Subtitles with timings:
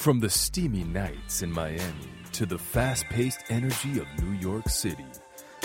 [0.00, 5.04] From the steamy nights in Miami to the fast paced energy of New York City,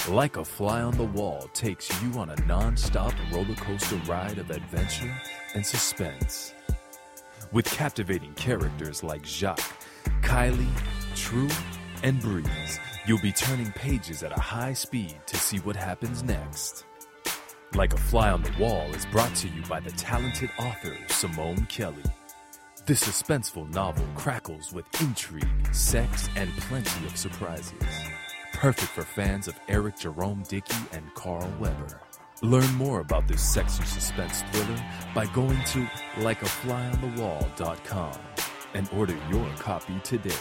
[0.09, 4.38] Like a Fly on the Wall takes you on a non stop roller coaster ride
[4.38, 5.16] of adventure
[5.54, 6.54] and suspense.
[7.54, 9.71] With captivating characters like Jacques,
[10.21, 10.67] Kylie,
[11.15, 11.47] True,
[12.04, 12.78] and Breeze,
[13.08, 16.84] you'll be turning pages at a high speed to see what happens next.
[17.73, 21.66] Like a Fly on the Wall is brought to you by the talented author Simone
[21.67, 22.04] Kelly.
[22.86, 27.73] This suspenseful novel crackles with intrigue, sex, and plenty of surprises.
[28.54, 32.00] Perfect for fans of Eric Jerome Dickey and Carl Weber.
[32.44, 38.20] Learn more about this sexy suspense thriller by going to likeaflyonthewall.com
[38.76, 40.36] and order your copy today.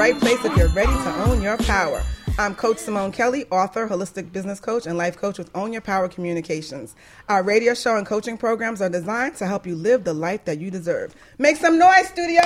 [0.00, 2.02] Right place if you're ready to own your power.
[2.38, 6.08] I'm Coach Simone Kelly, author, holistic business coach, and life coach with Own Your Power
[6.08, 6.94] Communications.
[7.28, 10.58] Our radio show and coaching programs are designed to help you live the life that
[10.58, 11.14] you deserve.
[11.36, 12.40] Make some noise, studio!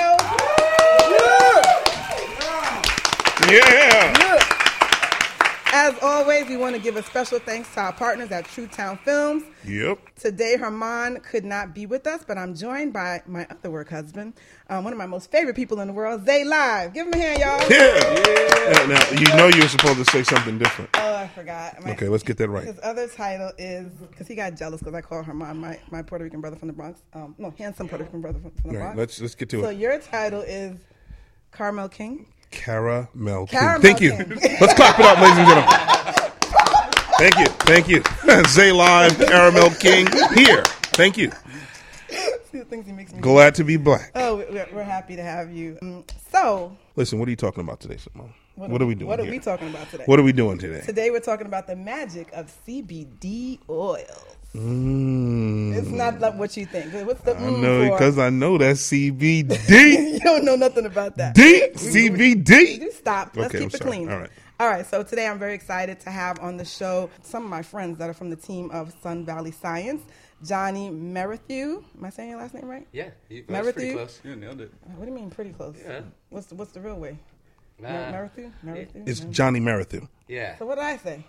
[3.49, 4.44] Yeah.
[5.77, 8.97] As always, we want to give a special thanks to our partners at True Town
[9.03, 9.43] Films.
[9.65, 9.99] Yep.
[10.15, 14.35] Today, Herman could not be with us, but I'm joined by my other work husband,
[14.69, 16.93] um, one of my most favorite people in the world, Zay Live.
[16.93, 17.69] Give him a hand, y'all.
[17.69, 18.85] Yeah.
[18.87, 20.91] Now, you know you're supposed to say something different.
[20.93, 21.83] Oh, I forgot.
[21.83, 22.63] My- Okay, let's get that right.
[22.63, 26.23] His other title is because he got jealous because I called Herman my, my Puerto
[26.23, 27.01] Rican brother from the Bronx.
[27.13, 29.19] Um, no, handsome Puerto Rican brother from, from the All right, Bronx.
[29.19, 29.73] let's let's get to so it.
[29.73, 30.77] So your title is
[31.51, 32.27] Carmel King.
[32.51, 33.47] Caramel.
[33.47, 33.59] King.
[33.59, 34.11] Caramel Thank you.
[34.11, 34.29] King.
[34.59, 35.95] Let's clap it up, ladies and gentlemen.
[37.17, 37.45] Thank you.
[37.45, 38.43] Thank you.
[38.49, 40.63] Zay Live, Caramel King here.
[40.93, 41.31] Thank you.
[42.69, 43.19] Things he makes me.
[43.19, 44.11] Glad to be black.
[44.15, 45.77] Oh, we're, we're happy to have you.
[45.81, 48.33] Um, so, Listen, what are you talking about today, Simone?
[48.55, 49.09] What, are we doing?
[49.09, 49.33] What are here?
[49.33, 50.05] we talking about today?
[50.05, 50.79] What are we doing today?
[50.85, 54.34] Today we're talking about the magic of CBD oils.
[54.55, 56.93] Mm, It's not like what you think.
[57.05, 57.97] What's the I mm know for?
[57.97, 59.57] because I know that CBD.
[60.13, 61.35] you don't know nothing about that.
[61.35, 62.79] D CBD.
[62.81, 63.35] You stop.
[63.35, 63.91] Let's Okay, keep I'm it sorry.
[63.91, 64.09] clean.
[64.09, 64.29] All right.
[64.59, 64.85] All right.
[64.85, 68.09] So today I'm very excited to have on the show some of my friends that
[68.09, 70.01] are from the team of Sun Valley Science.
[70.43, 71.83] Jonny Merrithew.
[71.97, 72.85] Am I saying your last name right?
[72.91, 73.73] Yeah, you, Merrithew?
[73.73, 74.19] pretty close.
[74.23, 74.71] Yeah, nailed it.
[74.95, 75.75] What do you mean pretty close?
[75.83, 76.01] Yeah.
[76.29, 77.17] What's the, what's the real way?
[77.79, 78.51] Mer- Uh, Merrithew?
[78.63, 79.07] Merrithew?
[79.07, 79.31] It's Merrithew?
[79.31, 80.07] Jonny Marathon.
[80.27, 80.57] yeah.
[80.57, 81.25] So what did I say?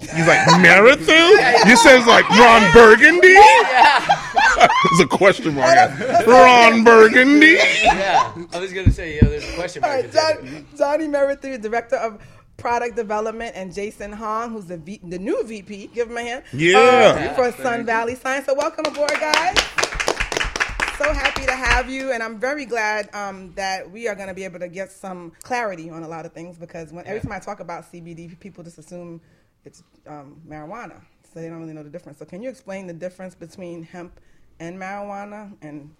[0.00, 1.68] He's like Marathon.
[1.68, 3.34] You says like Ron Burgundy.
[3.34, 5.76] There's a question mark.
[5.76, 7.56] at- Ron Burgundy.
[7.82, 9.28] yeah, I was gonna say yeah.
[9.28, 10.02] There's a question All mark.
[10.04, 10.66] right, John.
[10.76, 12.20] Jonny Merrithew, Director of
[12.56, 15.88] Product Development, and Jason Hong, who's the, v, the new VP.
[15.88, 16.44] Give him a hand.
[16.52, 16.78] Yeah.
[16.78, 18.46] Uh, for Sun Valley Science.
[18.46, 19.56] So welcome aboard, guys.
[20.98, 24.34] So happy to have you, and I'm very glad um, that we are going to
[24.34, 27.30] be able to get some clarity on a lot of things because when every time
[27.30, 29.20] I talk about CBD, people just assume
[29.68, 32.18] it's um, marijuana, so they don't really know the difference.
[32.18, 34.18] So can you explain the difference between hemp
[34.58, 35.94] and marijuana, and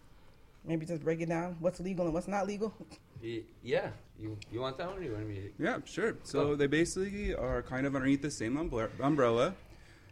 [0.65, 1.56] maybe just break it down?
[1.61, 2.75] What's legal and what's not legal?
[3.62, 4.99] Yeah, you you want that one?
[4.99, 5.34] Or you want me?
[5.34, 5.51] To...
[5.62, 6.17] Yeah, sure.
[6.23, 9.55] So they basically are kind of underneath the same umbrella.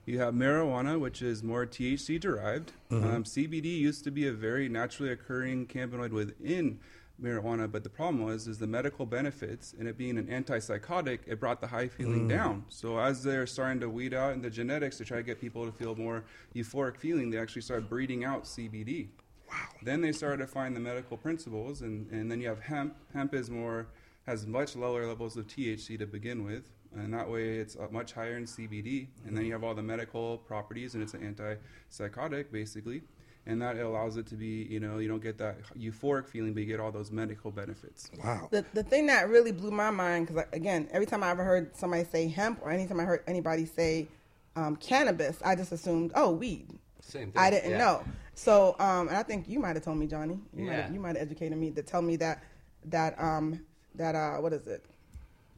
[0.05, 2.73] You have marijuana, which is more THC derived.
[2.93, 6.79] Um, CBD used to be a very naturally occurring cannabinoid within
[7.23, 11.41] marijuana, but the problem was is the medical benefits and it being an antipsychotic, it
[11.41, 12.65] brought the high feeling down.
[12.69, 15.65] So as they're starting to weed out in the genetics to try to get people
[15.65, 16.25] to feel more
[16.55, 19.09] euphoric feeling, they actually started breeding out CBD.
[19.49, 19.57] Wow.
[19.83, 22.97] Then they started to find the medical principles, and, and then you have hemp.
[23.15, 23.87] Hemp is more
[24.27, 26.65] has much lower levels of THC to begin with,
[26.97, 29.07] and that way it's uh, much higher in CBD.
[29.25, 33.03] And then you have all the medical properties, and it's an antipsychotic basically,
[33.47, 36.61] and that allows it to be you know you don't get that euphoric feeling, but
[36.61, 38.11] you get all those medical benefits.
[38.23, 38.49] Wow.
[38.51, 41.77] The, the thing that really blew my mind, because again, every time I ever heard
[41.77, 44.09] somebody say hemp or anytime I heard anybody say
[44.57, 46.67] um, cannabis, I just assumed, oh, weed.
[47.01, 47.41] Same thing.
[47.41, 47.79] I didn't yeah.
[47.79, 48.05] know.
[48.35, 50.39] So, um, and I think you might have told me, Jonny.
[50.55, 50.83] You might Yeah.
[50.83, 52.43] have, you might have educated me to tell me that
[52.87, 53.61] that um,
[53.95, 54.85] that uh, what is it?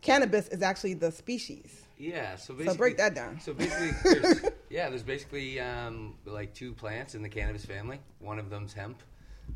[0.01, 1.83] Cannabis is actually the species.
[1.99, 2.37] Yeah.
[2.37, 3.41] So basically, break that down.
[3.41, 3.91] So basically,
[4.21, 4.41] there's,
[4.71, 7.99] yeah, there's basically um, like two plants in the cannabis family.
[8.21, 9.03] One of them's hemp.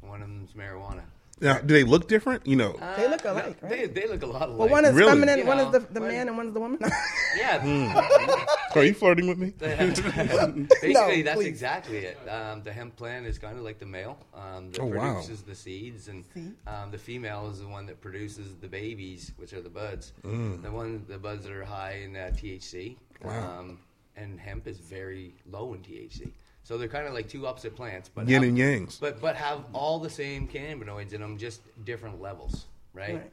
[0.00, 1.02] One of them's marijuana.
[1.40, 2.46] Now, do they look different?
[2.46, 2.72] You know.
[2.96, 3.92] They look Uh, alike, no, right?
[3.94, 4.58] They, they look a lot alike.
[4.58, 5.10] Well, one is Really?
[5.10, 6.78] feminine, You one is the, the man, and one is the woman.
[7.36, 7.58] yeah.
[8.74, 9.50] Are you flirting with me?
[9.58, 11.46] Basically, No, that's please.
[11.46, 12.18] exactly it.
[12.28, 15.14] Um, the hemp plant is kind of like the male um, that Oh, wow.
[15.14, 16.24] produces the seeds, and
[16.66, 20.12] um, the female is the one that produces the babies, which are the buds.
[20.24, 20.62] Mm.
[20.62, 22.96] The one, the buds that are high in uh, THC.
[23.22, 23.58] Wow.
[23.60, 23.78] Um,
[24.16, 26.32] and hemp is very low in THC.
[26.64, 29.00] So they're kind of like two opposite plants, but Yin have- and yangs.
[29.00, 33.14] But but have all the same cannabinoids in them, just different levels, right?
[33.14, 33.32] Right.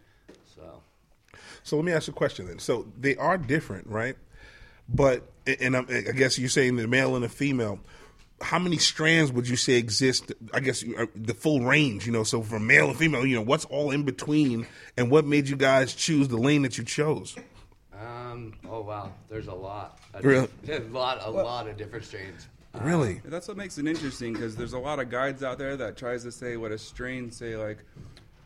[0.56, 0.81] So
[1.63, 2.59] So let me ask you a question then.
[2.59, 4.15] So they are different, right?
[4.94, 7.80] But and I'm, I guess you're saying the male and the female.
[8.41, 10.31] How many strands would you say exist?
[10.53, 12.24] I guess uh, the full range, you know.
[12.24, 14.65] So from male and female, you know, what's all in between,
[14.95, 17.36] and what made you guys choose the lane that you chose?
[18.39, 20.47] um, oh wow, there's a lot, a, Really?
[20.69, 22.47] a lot, a lot of different strains.
[22.81, 23.19] Really?
[23.25, 26.24] That's what makes it interesting because there's a lot of guides out there that tries
[26.24, 27.80] to say what a strain say like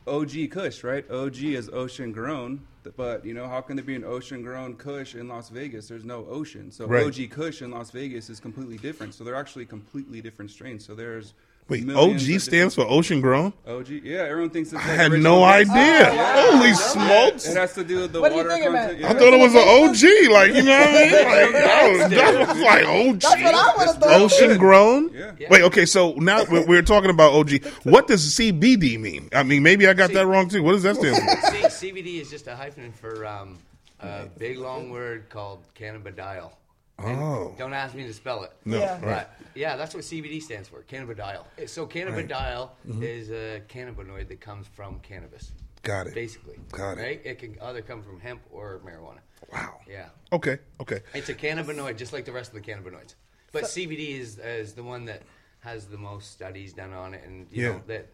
[0.07, 1.09] OG Kush, right?
[1.09, 2.61] OG is ocean grown,
[2.97, 5.87] but you know how can there be an ocean grown Kush in Las Vegas?
[5.87, 7.05] There's no ocean, so Right.
[7.05, 9.13] OG Kush in Las Vegas is completely different.
[9.13, 10.85] So they're actually completely different strains.
[10.85, 11.33] So there's
[11.69, 13.53] Wait, OG stands for ocean grown.
[13.65, 13.87] OG.
[14.03, 14.81] Yeah, everyone thinks it's.
[14.83, 15.71] I like had no taste.
[15.71, 16.09] idea.
[16.13, 16.51] wow.
[16.51, 16.73] Holy Yeah.
[16.75, 17.47] smokes!
[17.47, 18.91] It has to do with the What do you water think it meant?
[19.01, 19.15] content.
[19.15, 21.11] I thought it was an OG, like you know what I mean?
[21.13, 23.19] Like, that, was, that was like OG.
[23.21, 24.21] That's what I would have thought.
[24.21, 25.13] Ocean grown.
[25.13, 25.31] Yeah.
[25.39, 25.47] Yeah.
[25.49, 25.85] Wait, okay.
[25.85, 27.65] So now we're, we're talking about OG.
[27.83, 29.29] What does CBD mean?
[29.33, 30.63] I mean, maybe I got that wrong too.
[30.63, 31.69] What does that stand for?
[31.69, 33.57] C- CBD is just a hyphen for um,
[34.01, 36.51] a big long word called cannabidiol.
[36.99, 37.55] And Oh.
[37.57, 38.51] Don't ask me to spell it.
[38.65, 38.93] No, Yeah.
[39.05, 39.27] right.
[39.27, 41.43] But yeah, that's what CBD stands for, cannabidiol.
[41.67, 43.03] So cannabidiol Mm-hmm.
[43.03, 45.51] is a cannabinoid that comes from cannabis.
[45.81, 46.13] Got it.
[46.13, 46.57] Basically.
[46.71, 47.01] Got it.
[47.01, 47.21] Right?
[47.25, 49.19] It can either come from hemp or marijuana.
[49.51, 49.79] Wow.
[49.89, 50.09] Yeah.
[50.31, 50.57] Okay.
[50.79, 51.01] Okay.
[51.13, 53.15] It's a cannabinoid just like the rest of the cannabinoids.
[53.51, 55.23] But CBD is is the one that
[55.59, 57.69] has the most studies done on it and you Yeah.
[57.73, 58.07] know that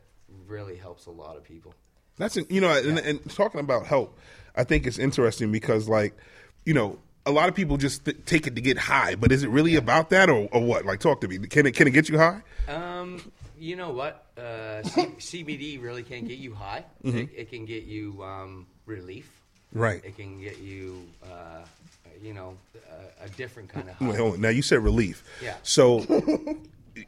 [0.47, 1.73] really helps a lot of people.
[2.17, 4.17] That's you know, and, and talking about help,
[4.55, 6.17] I think it's interesting because like,
[6.65, 6.97] you know,
[7.29, 9.75] a lot of people just th- take it to get high, but is it really
[9.75, 10.85] about that or, or what?
[10.85, 11.37] Like, talk to me.
[11.47, 12.41] Can it can it get you high?
[12.67, 13.21] Um,
[13.57, 14.25] you know what?
[14.37, 16.83] Uh, C- CBD really can't get you high.
[17.03, 17.17] Mm-hmm.
[17.17, 19.31] It, it can get you um, relief.
[19.71, 20.03] Right.
[20.03, 21.61] It can get you, uh,
[22.23, 22.57] you know,
[23.21, 24.07] a, a different kind of high.
[24.09, 24.41] Wait, hold on.
[24.41, 25.23] Now you said relief.
[25.43, 25.55] Yeah.
[25.61, 26.05] So,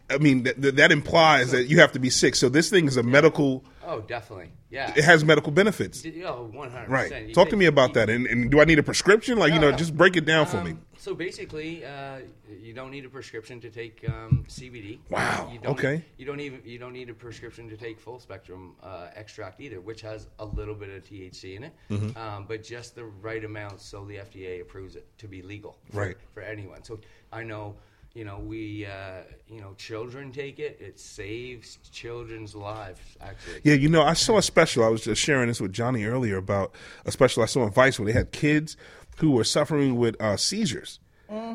[0.10, 2.36] I mean, that, that implies that you have to be sick.
[2.36, 3.64] So this thing is a medical.
[3.86, 4.52] Oh, definitely.
[4.70, 4.94] Yeah.
[4.96, 6.06] It has medical benefits.
[6.06, 6.88] Oh, 100%.
[6.88, 7.28] Right.
[7.28, 8.10] You Talk to me about you- that.
[8.10, 9.38] And, and do I need a prescription?
[9.38, 10.72] Like, you know, just break it down for me.
[10.72, 12.20] Um, So basically, uh,
[12.62, 15.00] you don't need a prescription to take um, CBD.
[15.10, 16.04] Wow, You don't okay.
[16.18, 19.82] You don't even you don't need a prescription to take full spectrum uh, extract either,
[19.82, 22.16] which has a little bit of THC in it, Mm-hmm.
[22.24, 26.02] um, but just the right amount so the FDA approves it to be legal for,
[26.02, 26.18] Right.
[26.34, 26.84] for anyone.
[26.84, 27.00] So
[27.34, 27.76] I know.
[28.14, 30.78] You know, we, uh, you know, children take it.
[30.82, 33.62] It saves children's lives, actually.
[33.64, 34.84] Yeah, you know, I saw a special.
[34.84, 36.74] I was just sharing this with Johnny earlier about
[37.06, 38.76] a special I saw on Vice where they had kids
[39.18, 41.00] who were suffering with uh, seizures,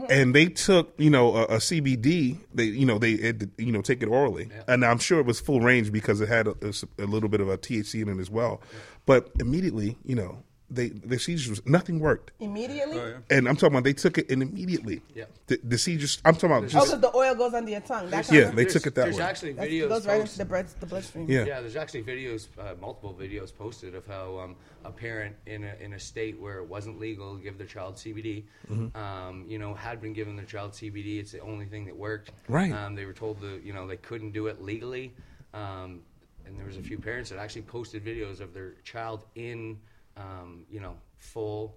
[0.09, 2.39] and they took you know a, a CBD.
[2.55, 5.61] They you know they you know take it orally, and I'm sure it was full
[5.61, 6.55] range because it had a,
[6.99, 8.63] a little bit of a THC in it as well.
[9.05, 12.33] But immediately, you know, they the seizures nothing worked.
[12.41, 12.99] Immediately?
[12.99, 13.37] Oh, yeah.
[13.37, 15.01] And I'm talking about they took it and immediately.
[15.15, 15.25] Yeah.
[15.47, 16.21] The, the seizures.
[16.25, 18.11] I'm talking about Oh, just because the oil goes under your tongue.
[18.11, 18.49] That kind yeah.
[18.49, 19.23] of, They took it that There's way.
[19.23, 19.85] actually videos.
[19.85, 21.31] it goes right into the, blood, the bloodstream.
[21.31, 21.45] Yeah.
[21.45, 25.75] Yeah, there's actually videos, uh, multiple videos posted of how um, a parent in a,
[25.81, 28.97] in a state where it wasn't legal to give their child CBD, Mm-hmm.
[28.97, 31.21] um, you know, had been giving their child CBD.
[31.21, 32.33] It's the only thing that worked.
[32.49, 32.73] Right.
[32.73, 35.13] Um, they were told that you know they couldn't do it legally,
[35.55, 36.01] um,
[36.45, 39.79] and there was a few parents that actually posted videos of their child in,
[40.17, 41.77] um, you know, full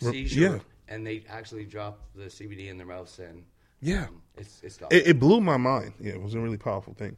[0.00, 0.58] seizure, yeah.
[0.88, 3.44] and they actually dropped the CBD in their mouths and.
[3.82, 4.04] Yeah.
[4.08, 5.94] um, it's it's it, it blew my mind.
[6.00, 7.16] Yeah, it was a really powerful thing.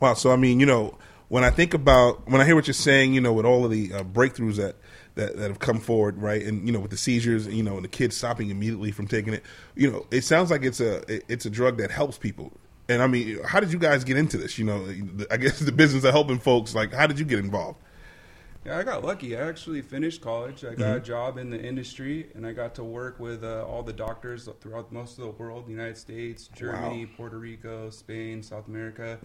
[0.00, 0.14] Wow.
[0.14, 3.14] So I mean, you know, when I think about when I hear what you're saying,
[3.14, 4.76] you know, with all of the uh, breakthroughs that,
[5.14, 7.84] that that have come forward, right, and you know, with the seizures, you know, and
[7.84, 9.42] the kids stopping immediately from taking it,
[9.76, 12.52] you know, it sounds like it's a it- it's a drug that helps people.
[12.90, 14.58] And I mean, how did you guys get into this?
[14.58, 14.86] You know,
[15.30, 16.74] I guess the business of helping folks.
[16.74, 17.78] Like, how did you get involved?
[18.64, 19.36] Yeah, I got lucky.
[19.36, 20.64] I actually finished college.
[20.64, 23.82] I got a job in the industry, and I got to work with uh, all
[23.82, 28.66] the doctors throughout most of the world: the United States, Germany, Puerto Rico, Spain, South
[28.68, 29.18] America.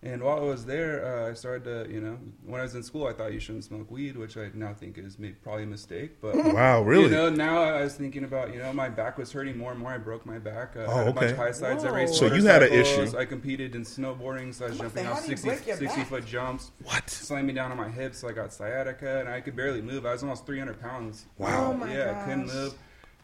[0.00, 2.84] And while I was there, uh, I started to, you know, when I was in
[2.84, 5.66] school, I thought you shouldn't smoke weed, which I now think is may- probably a
[5.66, 6.20] mistake.
[6.20, 7.04] But Wow, really?
[7.06, 9.80] You know, now I was thinking about, you know, my back was hurting more and
[9.80, 9.90] more.
[9.90, 10.76] I broke my back.
[10.76, 11.34] Uh, Oh, I had a okay.
[11.34, 11.84] high sides.
[11.84, 13.08] I raced So you had an motorcycles.
[13.08, 13.18] issue.
[13.18, 15.56] I competed in snowboarding, so I was I'm jumping gonna off say, how do you
[15.56, 17.10] 60, 60 foot jumps What?
[17.10, 20.06] slammed me down on my hips, so I got sciatica, and I could barely move.
[20.06, 21.26] I was almost 300 pounds.
[21.38, 21.72] Wow.
[21.72, 22.74] Oh my yeah, I couldn't move,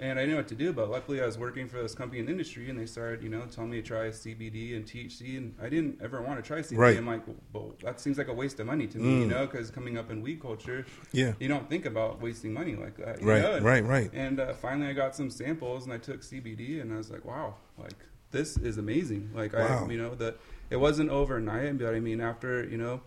[0.01, 0.73] and I didn't know what to do.
[0.73, 3.29] But luckily, I was working for this company in the industry, and they started, you
[3.29, 6.59] know, telling me to try CBD and THC, and I didn't ever want to try
[6.59, 6.79] CBD.
[6.79, 6.97] Right.
[6.97, 7.23] I'm like,
[7.53, 10.11] well, that seems like a waste of money to me, you know, because coming up
[10.11, 11.33] in weed culture, Yeah.
[11.39, 13.61] you don't think about wasting money like that, you Right, know?
[13.61, 14.11] right, right.
[14.13, 17.25] And uh, finally, I got some samples, and I took CBD, and I was like,
[17.25, 17.95] wow, like
[18.33, 19.31] this is amazing.
[19.33, 19.87] Like Wow.
[19.87, 20.35] I, you know, the
[20.71, 23.01] it wasn't overnight, but I mean, after you know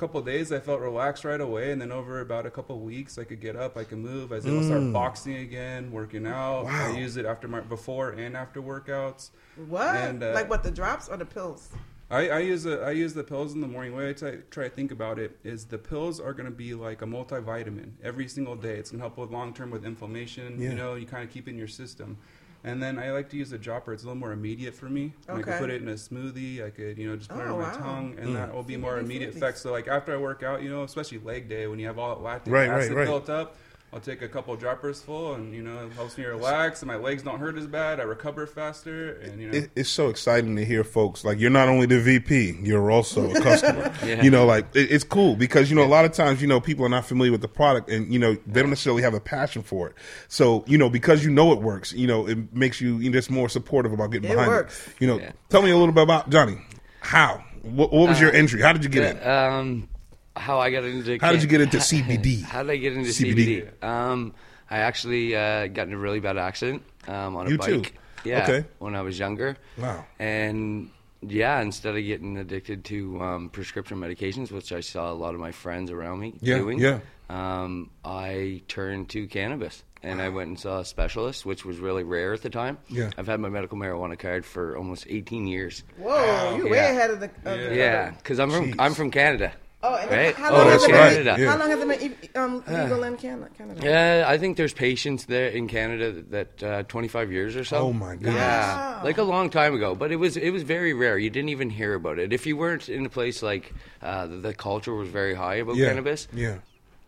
[0.00, 3.18] couple days, I felt relaxed right away, and then over about a couple of weeks,
[3.18, 4.32] I could get up, I could move.
[4.32, 6.62] I was able to start boxing again, working out.
[6.62, 6.64] Mm.
[6.64, 6.92] Wow.
[6.94, 9.30] I use it after my before and after workouts.
[9.68, 9.94] What?
[9.94, 10.62] And, uh, like what?
[10.62, 11.68] The drops or the pills?
[12.10, 13.92] I, I use a, I use the pills in the morning.
[13.92, 16.50] The way I try, try to think about it is the pills are going to
[16.50, 18.76] be like a multivitamin every single day.
[18.76, 20.60] It's going to help with long term with inflammation.
[20.60, 20.70] Yeah.
[20.70, 22.18] You know, you kind of keep in your system.
[22.62, 23.92] And then I like to use a dropper.
[23.94, 25.14] It's a little more immediate for me.
[25.28, 25.50] And I Okay.
[25.52, 26.64] could put it in a smoothie.
[26.64, 27.72] I could, you know, just put it Oh, on my wow.
[27.72, 28.22] tongue, Mm.
[28.22, 29.36] and that will be more immediate smoothies.
[29.36, 29.60] effects.
[29.62, 32.14] So like after I work out, you know, especially leg day when you have all
[32.14, 33.04] that lactic Right, right, right.
[33.06, 33.56] built up.
[33.92, 36.94] I'll take a couple droppers full, and you know, it helps me relax, and my
[36.94, 37.98] legs don't hurt as bad.
[37.98, 41.50] I recover faster, and you know, it, it's so exciting to hear folks like you're
[41.50, 43.92] not only the VP, you're also a customer.
[44.06, 44.22] Yeah.
[44.22, 46.60] You know, like it, it's cool because you know a lot of times you know
[46.60, 49.20] people are not familiar with the product and you know they don't necessarily have a
[49.20, 49.94] passion for it.
[50.28, 53.14] So you know because you know it works, you know it makes you, you know,
[53.14, 54.86] just more supportive about getting It behind works.
[54.86, 54.94] it.
[55.00, 55.32] You know, Yeah.
[55.48, 56.58] tell me a little bit about Jonny.
[57.00, 57.42] How?
[57.62, 58.62] What, what was your entry?
[58.62, 59.28] How did you get in?
[59.28, 59.88] Um,
[60.36, 62.42] how I got into How did you get into CBD?
[62.42, 63.68] How did I get into CBD?
[63.80, 63.84] CBD?
[63.84, 64.34] Um,
[64.70, 67.68] I actually uh, got in a really bad accident um, on a You bike.
[67.68, 67.82] too?
[68.24, 68.64] Yeah, Okay.
[68.78, 69.56] when I was younger.
[69.78, 70.04] Wow.
[70.18, 70.90] And
[71.22, 75.40] yeah, instead of getting addicted to um, prescription medications, which I saw a lot of
[75.40, 77.00] my friends around me Yeah, doing, yeah.
[77.28, 79.82] um, I turned to cannabis.
[80.02, 82.78] And I went and saw a specialist, which was really rare at the time.
[82.88, 83.10] Yeah.
[83.18, 85.82] I've had my medical marijuana card for almost 18 years.
[85.98, 86.90] Whoa, you way Yeah.
[86.92, 87.30] ahead of the.
[87.44, 88.76] Of Yeah, because I'm from Jeez.
[88.78, 89.52] I'm from Canada.
[89.82, 90.34] Oh, and Right?
[90.34, 91.24] how Oh, long that's has it right.
[91.24, 91.40] been?
[91.40, 91.50] Yeah.
[91.50, 91.88] How long has it
[92.32, 93.48] been um, legal in Canada?
[93.56, 93.80] Canada?
[93.82, 97.78] Yeah, I think there's patients there in Canada that uh, 25 years or so.
[97.78, 98.34] Oh, my goodness.
[98.34, 99.00] Yeah, Wow.
[99.04, 101.16] like a long time ago, but it was it was very rare.
[101.16, 102.32] You didn't even hear about it.
[102.32, 103.72] If you weren't in a place like
[104.02, 105.88] uh, the, the culture was very high about Yeah.
[105.88, 106.56] cannabis, Yeah.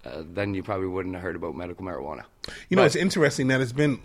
[0.05, 2.25] Uh, then you probably wouldn't have heard about medical marijuana.
[2.69, 4.01] You know, But- it's interesting that it's been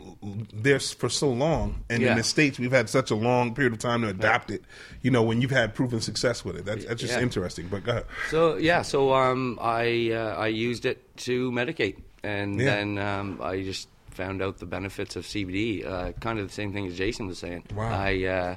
[0.54, 3.80] there for so long, and in the states we've had such a long period of
[3.80, 4.64] time to adapt it.
[5.02, 7.22] You know, when you've had proven success with it, that's, that's just Yeah.
[7.22, 7.68] interesting.
[7.68, 8.06] But go ahead.
[8.30, 12.66] So yeah, so um, I uh, I used it to medicate, and Yeah.
[12.66, 15.86] then um, I just found out the benefits of CBD.
[15.86, 17.64] Uh, kind of the same thing as Jason was saying.
[17.76, 17.90] Wow.
[17.90, 18.56] I uh,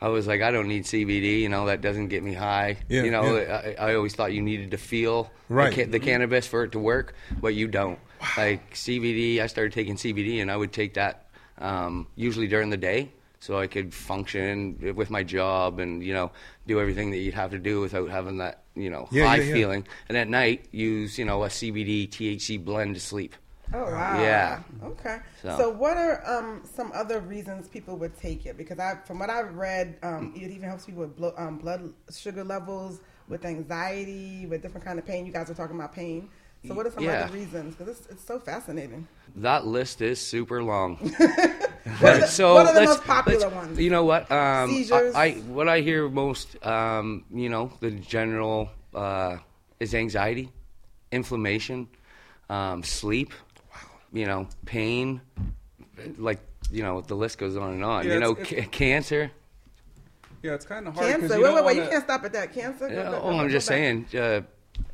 [0.00, 1.40] I was like, I don't need CBD.
[1.40, 2.76] You know, that doesn't get me high.
[2.88, 3.74] Yeah, you know, yeah.
[3.78, 5.74] I, I always thought you needed to feel Right.
[5.74, 7.98] the, ca- the cannabis for it to work, but you don't.
[8.36, 12.76] Like CBD, I started taking CBD, and I would take that um, usually during the
[12.76, 13.12] day.
[13.38, 16.32] So I could function with my job and you know
[16.66, 19.42] do everything that you'd have to do without having that you know Yeah, high yeah,
[19.44, 19.54] yeah.
[19.54, 19.86] feeling.
[20.08, 23.36] And at night, use you know a CBD THC blend to sleep.
[23.74, 24.20] Oh wow.
[24.20, 24.62] Yeah.
[24.84, 25.18] Okay.
[25.42, 28.56] So- So, what are um, some other reasons people would take it?
[28.56, 31.92] Because I, from what I've read, um, it even helps people with blo- um, blood
[32.14, 35.26] sugar levels, with anxiety, with different kind of pain.
[35.26, 36.28] You guys are talking about pain.
[36.66, 37.24] So, what are some Yeah.
[37.24, 37.74] other reasons?
[37.76, 39.06] Because it's, it's so fascinating.
[39.36, 40.98] That list is super long.
[42.00, 43.78] What the- so what are the let's- most popular ones?
[43.78, 44.28] You know what?
[44.30, 45.14] Um, Seizures?
[45.14, 49.36] I, I what I hear most, um, you know, the general uh,
[49.78, 50.50] is anxiety,
[51.12, 51.88] inflammation,
[52.50, 53.32] um, sleep.
[54.12, 55.20] You know, pain.
[56.18, 58.06] Like you know, the list goes on and on.
[58.06, 59.30] Yeah, you know, it's- ca- cancer.
[60.42, 61.06] yeah, it's kind of hard.
[61.10, 61.36] Cancer.
[61.38, 61.74] you Wait, wait, wait.
[61.76, 62.52] You wanna- can't stop at that.
[62.52, 62.88] Cancer.
[62.88, 63.74] Yeah, Go- go- oh, go- I'm go just back.
[63.76, 64.06] saying.
[64.14, 64.40] Uh,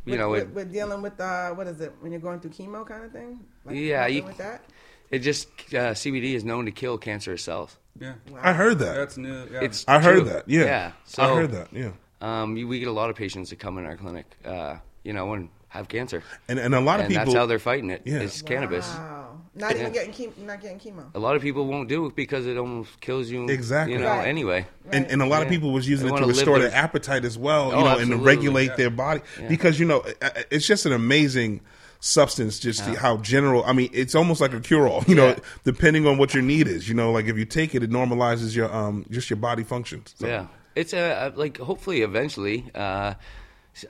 [0.04, 2.38] you With- know, with, it, with dealing with uh, what is it when you're going
[2.40, 3.40] through chemo kind of thing?
[3.64, 4.62] Like, Yeah, dealing you- with that.
[5.10, 7.76] it just uh, CBD is known to kill cancerous cells.
[8.00, 8.94] Yeah, I heard that.
[8.94, 9.46] that's new.
[9.52, 9.60] Yeah.
[9.62, 10.28] It's I heard true.
[10.30, 10.48] that.
[10.48, 10.64] Yeah.
[10.64, 10.92] Yeah.
[11.04, 11.68] So, I heard that.
[11.72, 11.90] Yeah.
[12.20, 15.12] Um, we we get a lot of patients that come in our clinic, uh, you
[15.12, 17.24] know, and have cancer, And and a lot of and people.
[17.26, 18.02] that's how they're fighting it.
[18.04, 18.20] Yeah.
[18.20, 18.86] Is cannabis.
[18.88, 19.18] Wow.
[19.54, 20.36] Not even getting chemo.
[20.38, 21.04] Not getting chemo.
[21.14, 23.48] A lot of people won't do it because it almost kills you.
[23.48, 23.92] Exactly.
[23.94, 24.06] You know.
[24.06, 24.26] Right.
[24.26, 24.66] Anyway.
[24.90, 27.24] and, and a lot of people was using They it to restore their their- appetite
[27.26, 28.76] as well, you Oh, know, and to regulate Yeah.
[28.76, 31.60] their body because you know i- i- it's just an amazing
[32.00, 32.58] substance.
[32.58, 33.62] Just how general.
[33.64, 35.04] I mean, it's almost like a cure all.
[35.06, 35.38] You know, Yeah.
[35.64, 36.88] depending on what your need is.
[36.88, 40.14] You know, like if you take it, it normalizes your um just your body functions.
[40.18, 40.46] So, Yeah.
[40.74, 43.16] It's a, a like hopefully eventually uh, s-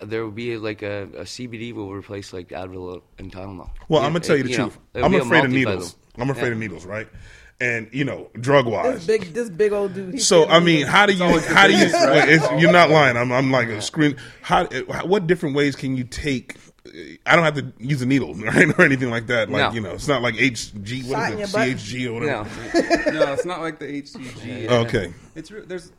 [0.03, 3.71] there will be like a, a CBD will replace like Advil and Tylenol.
[3.89, 4.79] Well, Yeah, I'm gonna tell you the it- know, truth.
[4.95, 5.97] it'll I'm afraid of needles.
[6.19, 6.53] I'm afraid Yeah.
[6.53, 7.09] of needles, right?
[7.61, 9.07] And you know, drug This wise.
[9.07, 10.21] big, this big old dude.
[10.21, 10.91] So I mean, needles.
[10.91, 11.87] how do you how do you?
[11.89, 13.17] It's, you're not lying.
[13.17, 14.17] I'm I'm like a screen.
[14.41, 14.67] How
[15.05, 16.57] what different ways can you take?
[17.25, 19.49] I don't have to use a needle right, or anything like that.
[19.49, 19.73] Like No.
[19.75, 21.03] you know, it's not like HG.
[21.05, 21.53] Shot What in is it?
[21.57, 21.69] butt.
[21.69, 23.13] CHG or whatever.
[23.13, 24.69] know, no, it's not like the HCG.
[24.69, 25.15] Okay.
[25.37, 25.93] It's re- there's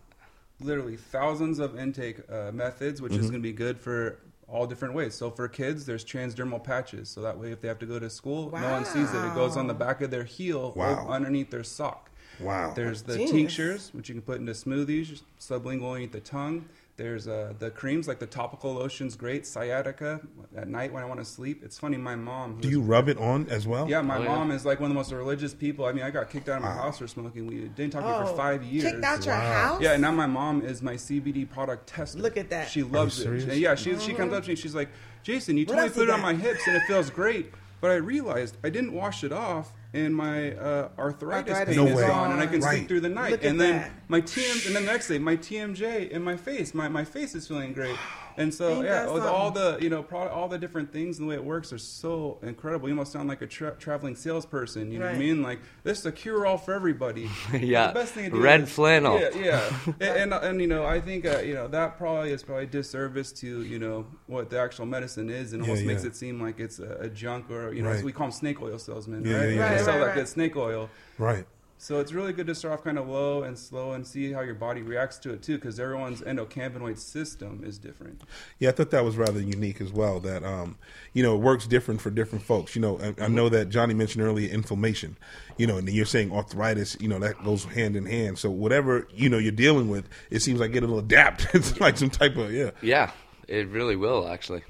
[0.63, 3.22] literally thousands of intake uh, methods, which Mm-hmm.
[3.22, 5.15] is going to be good for all different ways.
[5.15, 8.10] So for kids, there's transdermal patches, so that way if they have to go to
[8.10, 9.25] school, no one sees it.
[9.25, 11.05] It goes on the back of their heel, Wow.
[11.08, 12.10] or underneath their sock.
[12.39, 12.74] Wow.
[12.75, 16.65] There's the tinctures, which you can put into smoothies, sublingual underneath the tongue.
[16.95, 20.21] There's uh, the creams like the topical lotions, great sciatica
[20.55, 21.63] at night when I want to sleep.
[21.63, 22.59] It's funny, my mom.
[22.62, 23.89] Do you rub it on as well?
[23.89, 24.27] Yeah, my Oh, yeah.
[24.35, 25.85] mom is like one of the most religious people.
[25.85, 27.73] I mean, I got kicked out of my house for smoking weed.
[27.73, 28.85] Didn't talk to me for five years.
[28.85, 29.81] Oh, Kicked out your house?
[29.81, 32.19] Yeah, and now my mom is my CBD product tester.
[32.19, 32.69] Look at that.
[32.69, 33.23] She loves it.
[33.23, 33.43] serious?
[33.45, 34.55] And yeah, she she comes up to me.
[34.55, 34.89] She's like,
[35.23, 37.09] Jason, you What told me to put you it on my hips and it feels
[37.09, 39.73] great, but I realized I didn't wash it off.
[39.95, 42.07] And my uh, arthritis, Arthritis pain No is way.
[42.07, 42.77] gone, and I can Right.
[42.77, 43.31] sleep through the night.
[43.31, 43.91] Look and then that.
[44.07, 47.35] my TM, and then the next day, my TMJ in my face, my, my face
[47.35, 47.95] is feeling great.
[48.38, 51.20] And so, Ain't yeah, that with all the you know, pro- all the different things
[51.20, 52.88] and the way it works are so incredible.
[52.88, 54.92] You almost sound like a tra- traveling salesperson.
[54.92, 55.42] You know what I mean?
[55.44, 57.30] Like this is a cure all for everybody.
[57.54, 57.88] Yeah.
[57.88, 59.20] The best thing to do Red is- flannel.
[59.20, 59.74] Yeah, yeah.
[60.02, 63.32] and, and and you know, I think uh, you know that probably is probably disservice
[63.34, 65.92] to you know what the actual medicine is, and Yeah, almost yeah.
[65.94, 68.04] makes it seem like it's a, a junk or you know Right.
[68.04, 69.44] we call them snake oil salesmen, Yeah, right?
[69.44, 69.70] yeah, yeah.
[69.70, 70.16] They Right, sell right, that right.
[70.16, 70.90] good snake oil.
[71.18, 71.46] Right.
[71.84, 74.40] So it's really good to start off kind of low and slow and see how
[74.40, 78.22] your body reacts to it too, because everyone's endocannabinoid system is different.
[78.58, 80.22] Yeah, I thought that was rather unique as well.
[80.22, 80.78] That um,
[81.12, 82.74] you know, it works different for different folks.
[82.74, 85.18] You know, I, I know that Jonny mentioned earlier inflammation.
[85.58, 86.96] You know, and you're saying arthritis.
[87.02, 88.40] You know, that goes hand in hand.
[88.40, 91.48] So whatever you know you're dealing with, it seems like it'll adapt.
[91.54, 92.72] it's like some type of yeah.
[92.82, 93.12] Yeah,
[93.50, 94.63] it really will actually.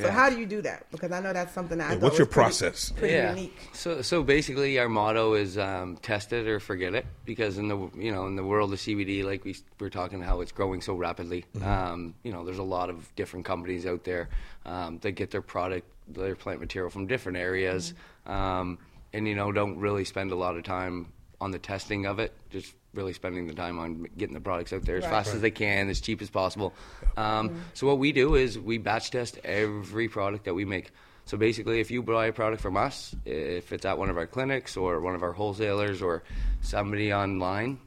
[0.00, 0.86] So how do you do that?
[0.90, 2.90] Because I know that's something that I Yeah, thought what's was your pretty- process?
[2.96, 3.30] Pretty yeah.
[3.34, 3.58] unique.
[3.72, 7.76] So so basically, our motto is um, test it or forget it because in the
[7.96, 10.94] you know in the world of CBD, like we we're talking how it's growing so
[10.94, 11.44] rapidly.
[11.56, 11.68] Mm-hmm.
[11.68, 14.28] Um, you know, there's a lot of different companies out there
[14.64, 17.94] um, that get their product, their plant material from different areas,
[18.26, 18.32] Mm-hmm.
[18.32, 18.78] um,
[19.12, 22.32] and you know don't really spend a lot of time on the testing of it.
[22.50, 25.10] Just really spending the time on getting the products out there as Right.
[25.10, 26.74] fast as they can, as cheap as possible.
[27.16, 30.90] Um, So what we do is we batch test every product that we make.
[31.24, 34.26] So basically, if you buy a product from us, if it's at one of our
[34.26, 36.22] clinics or one of our wholesalers or
[36.62, 37.78] somebody online,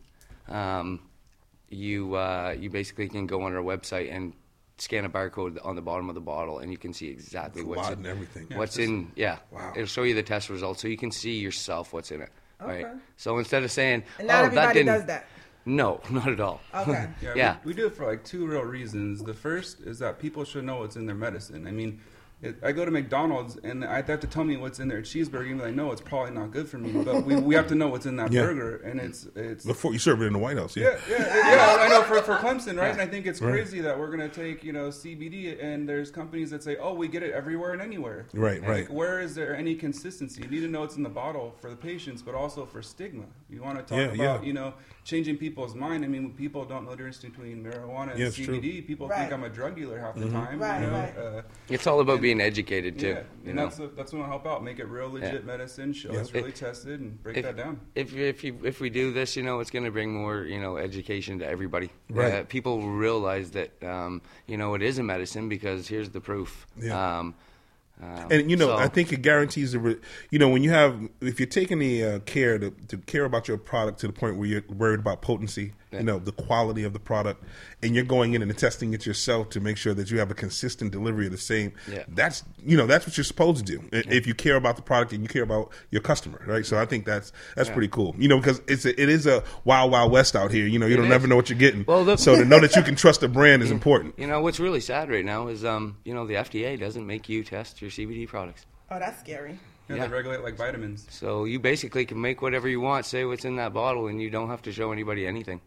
[0.48, 1.00] um,
[1.70, 4.34] you uh, you basically can go on our website and
[4.78, 7.70] scan a barcode on the bottom of the bottle, and you can see exactly It's
[7.70, 8.48] what's in everything.
[8.54, 9.12] What's it's in?
[9.16, 9.72] Yeah, Wow.
[9.76, 12.30] it'll show you the test results, so you can see yourself what's in it.
[12.60, 12.86] Right.
[12.86, 12.94] Okay.
[13.18, 15.26] So instead of saying, And not "Oh, that didn't," does that.
[15.66, 16.62] No, not at all.
[16.74, 17.08] Okay.
[17.22, 17.58] Yeah, Yeah.
[17.64, 19.24] We, we do it for like two real reasons.
[19.24, 21.68] The first is that people should know what's in their medicine.
[21.68, 22.00] I mean, it,
[22.64, 25.58] I go to McDonald's and I have to tell me what's in their cheeseburger, even
[25.58, 26.92] though I know it's probably not good for me.
[27.04, 28.44] But we, we have to know what's in that Yeah.
[28.44, 31.18] burger, and it's it's Before you serve it in the White House, yeah, yeah.
[31.18, 31.78] yeah, yeah.
[31.80, 32.92] I know for, for Clemson, right?
[32.92, 33.52] And I think it's Right.
[33.52, 37.08] crazy that we're gonna take you know CBD, and there's companies that say, oh, we
[37.08, 38.26] get it everywhere and anywhere.
[38.34, 38.90] Right, And right.
[38.92, 40.44] Where is there any consistency?
[40.44, 43.26] You need to know what's in the bottle for the patients, but also for stigma.
[43.50, 44.74] You want to talk Yeah, about you know
[45.06, 46.04] changing people's mind.
[46.04, 48.60] I mean, when people don't know the difference between marijuana and Yeah, it's true.
[48.60, 48.86] CBD.
[48.86, 49.20] People Right.
[49.20, 50.26] think I'm a drug dealer half Mm-hmm.
[50.26, 50.60] the time.
[50.60, 50.94] Right, you know?
[50.94, 51.18] right.
[51.18, 53.08] Uh, It's all about being educated too.
[53.10, 53.14] yeah,
[53.44, 53.66] you and know?
[53.68, 54.64] that's that's what will help out.
[54.64, 55.40] Make it real legit Yeah.
[55.46, 55.94] medicine.
[55.94, 56.20] Show Yeah.
[56.22, 57.80] it's really tested and break if, that down.
[57.94, 60.60] If if you if we do this, you know, it's going to bring more you
[60.60, 61.92] know education to everybody.
[62.10, 62.34] Right.
[62.34, 66.66] Uh, people realize that um, you know it is a medicine because here's the proof.
[66.82, 67.20] Yeah.
[67.20, 67.36] Um,
[68.02, 69.80] um, And you know, so- I think it guarantees the.
[69.80, 69.98] Re-
[70.30, 73.48] you know, when you have, if you're taking the uh, care to, to care about
[73.48, 75.74] your product to the point where you're worried about potency.
[75.92, 77.44] You know, the quality of the product,
[77.82, 80.34] and you're going in and testing it yourself to make sure that you have a
[80.34, 81.72] consistent delivery of the same.
[81.90, 82.04] Yeah.
[82.10, 84.82] That's you know that's what you're supposed to do i- if you care about the
[84.82, 86.66] product and you care about your customer, right?
[86.66, 88.14] So I think that's that's pretty cool.
[88.18, 90.68] You know, because it's a, it is a wild wild west out here.
[90.68, 91.10] You know, you It don't is.
[91.12, 91.86] never know what you're getting.
[91.88, 94.20] Well, the- so to know that you can trust a brand is important.
[94.20, 97.30] you know what's really sad right now is um, you know the FDA doesn't make
[97.30, 98.66] you test your CBD products.
[98.92, 99.58] Oh, that's scary.
[99.88, 100.08] Yeah, Yeah.
[100.08, 101.06] they regulate like vitamins.
[101.10, 104.30] So you basically can make whatever you want, say what's in that bottle, and you
[104.32, 105.62] don't have to show anybody anything.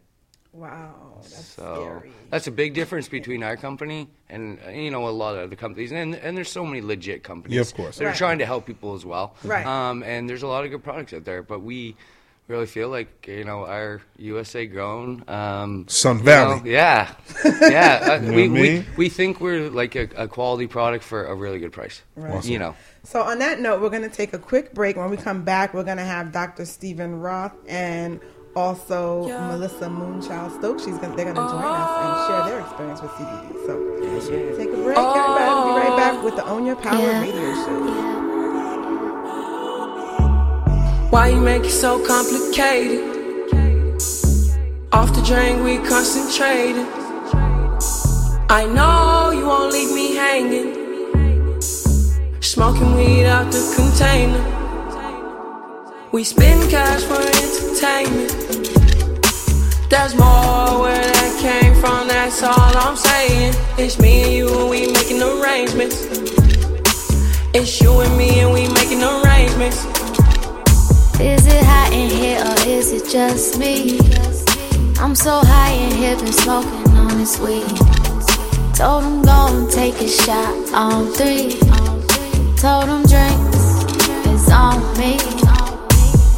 [0.59, 2.11] Wow, that's So scary.
[2.29, 5.91] that's a big difference between our company and you know a lot of other companies,
[5.91, 7.55] and and there's so many legit companies.
[7.55, 7.97] Yeah, of course.
[7.97, 8.17] They're Right.
[8.17, 9.35] trying to help people as well.
[9.43, 9.65] Right.
[9.65, 11.95] Um, and there's a lot of good products out there, but we
[12.47, 16.55] really feel like you know our USA grown um, Sun you Valley.
[16.61, 17.13] know, yeah,
[17.61, 17.99] yeah.
[18.01, 18.51] Uh, we, what I mean?
[18.51, 22.01] we we think we're like a, a quality product for a really good price.
[22.21, 22.51] Awesome.
[22.51, 22.75] You know.
[23.03, 24.97] So on that note, we're going to take a quick break.
[24.97, 26.65] When we come back, we're going to have Dr.
[26.65, 28.19] Stephen Roth and
[28.59, 30.83] also Melissa Moonchild Stokes.
[30.83, 32.45] She's going, they're going to join us and share oh.
[32.49, 33.65] their experience with CBD.
[33.65, 33.73] So
[34.57, 35.49] take a break, everybody.
[35.55, 37.21] We'll be right back with the Own Your Power Yeah.
[37.21, 37.79] radio show.
[41.09, 42.99] Why you make it so complicated?
[44.91, 46.85] Off the drain, we concentrated.
[48.51, 51.61] I know you won't leave me hanging.
[52.41, 54.58] Smoking weed out the container.
[56.11, 58.31] We spend cash for entertainment.
[59.91, 63.53] There's more where that came from, that's all I'm saying.
[63.77, 66.07] It's me and you, and we making arrangements.
[67.53, 69.85] It's you and me, and we making arrangements.
[71.19, 73.99] Is it hot in here or is it just me?
[74.99, 77.69] I'm so high in here, been smoking on this weed.
[78.73, 81.59] Told him go and take a shot on three.
[82.57, 83.85] Told him drinks
[84.25, 85.38] is on me.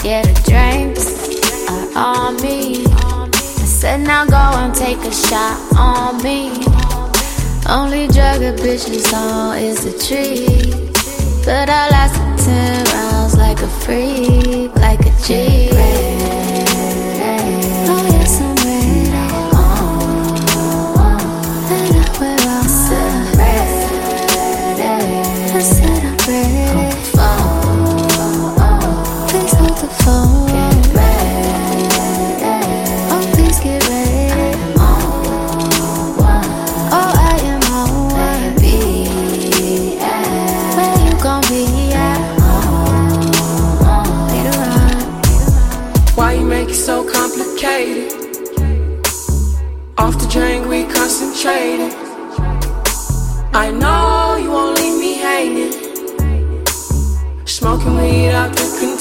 [0.03, 1.05] Yeah, the drinks
[1.69, 2.83] are uh, on me.
[2.87, 3.29] I
[3.65, 6.49] said now go and take a shot on me.
[7.69, 10.71] Only drug a bitch is on is the tree.
[11.45, 16.40] But I lasted ten rounds like a freak, like a G.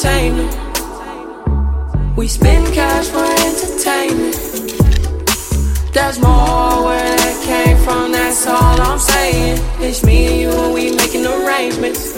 [0.00, 0.48] container.
[2.16, 4.34] We spend cash for entertainment.
[5.92, 9.58] There's more where that came from, that's all I'm saying.
[9.80, 12.14] It's me and you, and we making arrangements.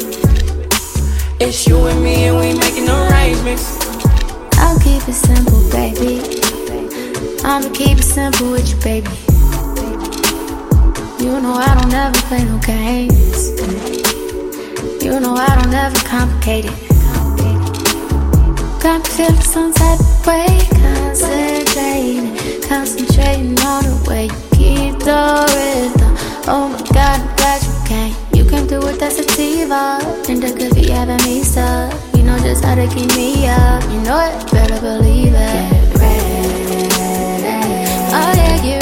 [1.41, 3.67] It's you and me, and we making arrangements.
[4.59, 6.21] I'll keep it simple, baby.
[7.45, 9.11] I'ma keep it simple with you, baby.
[11.19, 13.51] You know I don't ever play no games.
[15.03, 16.92] You know I don't ever complicate it.
[18.83, 25.47] Got me feeling some type of way, concentrating, concentrating on the way you keep the
[25.55, 26.17] rhythm.
[26.49, 28.15] Oh my God, I'm glad you came.
[28.35, 31.95] You came through with that sativa, and that could be having me stuck.
[32.17, 33.85] You know just how to keep me up.
[33.85, 35.71] You know it, better believe it.
[35.71, 36.89] Get ready.
[38.11, 38.82] Oh yeah, get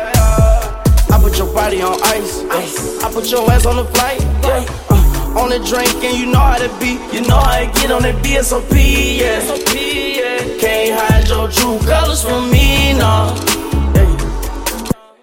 [1.43, 2.43] your body on ice.
[2.43, 4.21] uh, I put your ass on the flight.
[4.45, 4.65] Yeah.
[4.89, 6.99] Uh, on the drink, and you know how to be.
[7.15, 8.69] You know how to get on that BSOP.
[8.71, 9.41] Yeah.
[9.73, 10.59] yeah.
[10.61, 13.33] Can't hide your true colors from me, no.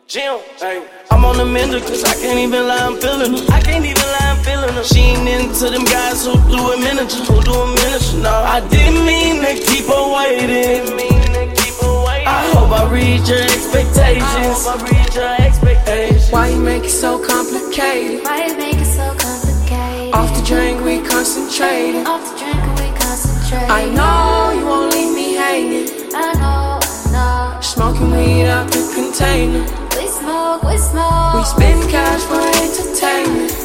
[0.08, 0.82] Jim, hey.
[1.10, 3.52] I'm on the mender, cause I can't even lie, I'm feeling her.
[3.52, 4.84] I can't even lie, I'm feeling her.
[4.84, 8.22] She ain't into them guys who do a miniature, who do a miniature.
[8.22, 11.17] No, I didn't mean to keep her waiting.
[12.28, 14.66] I hope I read your expectations.
[14.68, 16.30] I read your expectations.
[16.30, 18.22] Why you make it so complicated?
[18.22, 20.12] Why you make it so complicated?
[20.12, 22.06] Off the drink, we concentrating.
[22.06, 23.70] Off the drink, we concentrate.
[23.72, 25.88] I know you won't leave me hanging.
[26.12, 27.60] I know, I know.
[27.62, 29.64] Smoking weed out the container.
[29.96, 31.32] We smoke, we smoke.
[31.32, 33.56] We spend cash for entertainment.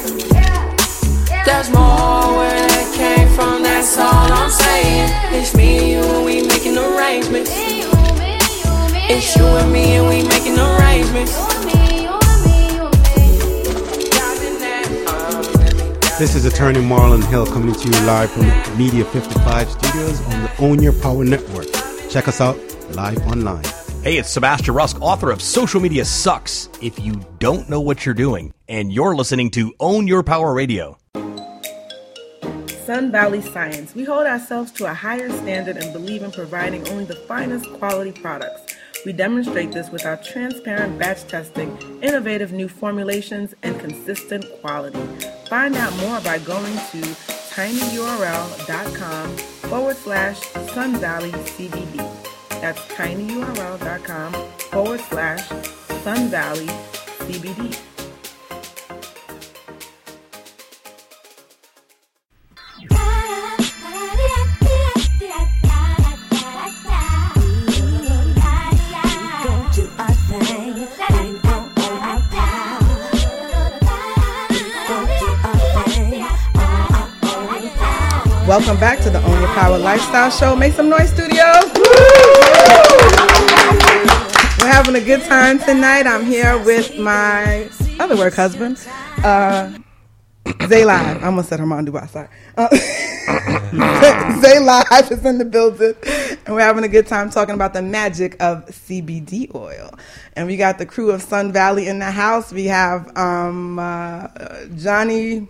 [1.43, 5.11] There's more where that came from, that's all I'm saying.
[5.35, 7.72] It's me and you, and we making arrangements.
[9.05, 11.37] It's you and me, and we making arrangements.
[11.37, 12.85] you and me, you and me, you
[15.59, 16.17] and me.
[16.17, 18.45] This is attorney Marlon Hill coming to you live from
[18.77, 21.67] Media 55 studios on the Own Your Power Network.
[22.09, 22.57] Check us out
[22.91, 23.65] live online.
[24.03, 28.15] Hey, it's Sebastian Rusk, author of Social Media Sucks if you don't know what you're
[28.15, 28.53] doing.
[28.69, 30.97] And you're listening to Own Your Power Radio.
[32.85, 33.95] Sun Valley Science.
[33.95, 38.11] We hold ourselves to a higher standard and believe in providing only the finest quality
[38.11, 38.72] products.
[39.05, 44.99] We demonstrate this with our transparent batch testing, innovative new formulations, and consistent quality.
[45.49, 47.01] Find out more by going to
[47.53, 49.37] tinyurl.com
[49.69, 50.39] forward slash
[50.71, 51.97] Sun Valley CBD.
[52.61, 54.33] That's tinyurl.com
[54.71, 55.47] forward slash
[56.03, 57.92] Sun Valley CBD.
[78.73, 80.55] Welcome back to the Own Your Power Lifestyle Show.
[80.55, 81.43] Make some noise, studio.
[84.57, 86.07] We're having a good time tonight.
[86.07, 88.83] I'm here with my other work husband,
[89.23, 89.77] uh,
[90.65, 91.21] Zay Live.
[91.21, 92.07] I almost said Herman Dubois.
[92.07, 92.27] Sorry.
[92.57, 92.67] Uh,
[94.41, 95.93] Zay Live is in the building,
[96.47, 99.93] and we're having a good time talking about the magic of CBD oil.
[100.35, 102.51] And we got the crew of Sun Valley in the house.
[102.51, 104.29] We have um, uh,
[104.75, 105.47] Jonny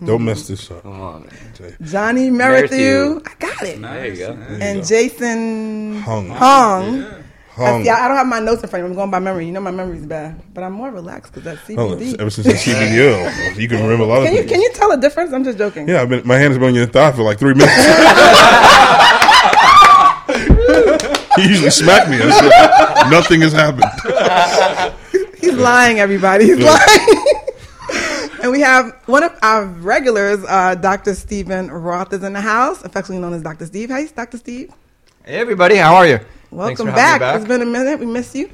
[0.00, 0.24] Don't mm-hmm.
[0.26, 0.82] mess this up.
[0.82, 1.76] Come on, man.
[1.82, 3.22] Jonny Merrithew.
[3.26, 3.80] I got it.
[3.80, 4.32] There you go.
[4.32, 6.28] And Jason Hung.
[6.30, 7.06] Hung.
[7.50, 7.84] Hung.
[7.84, 8.94] Yeah, I don't have my notes in front of me.
[8.94, 9.46] I'm going by memory.
[9.46, 12.20] You know my memory's bad, but I'm more relaxed because that's Oh, CBD.
[12.20, 14.50] ever since the CBD you can remember a lot of Can you things.
[14.50, 15.32] can you tell a difference?
[15.32, 15.88] I'm just joking.
[15.88, 17.72] Yeah, I've been, my hand has been on your thigh for like three minutes.
[21.36, 22.16] he usually smacked me.
[22.20, 23.84] I said, nothing has happened.
[25.40, 26.46] He's lying, everybody.
[26.46, 27.23] He's lying.
[28.54, 31.14] And we have one of our regulars, uh, Dr.
[31.14, 33.66] Stephen Roth, is in the house, affectionately known as Dr.
[33.66, 33.90] Steve.
[33.90, 34.38] Hey, Dr.
[34.38, 34.72] Steve.
[35.24, 36.20] Hey everybody, how are you?
[36.50, 37.18] Welcome for back.
[37.18, 37.36] back.
[37.36, 37.98] It's been a minute.
[37.98, 38.50] We miss you.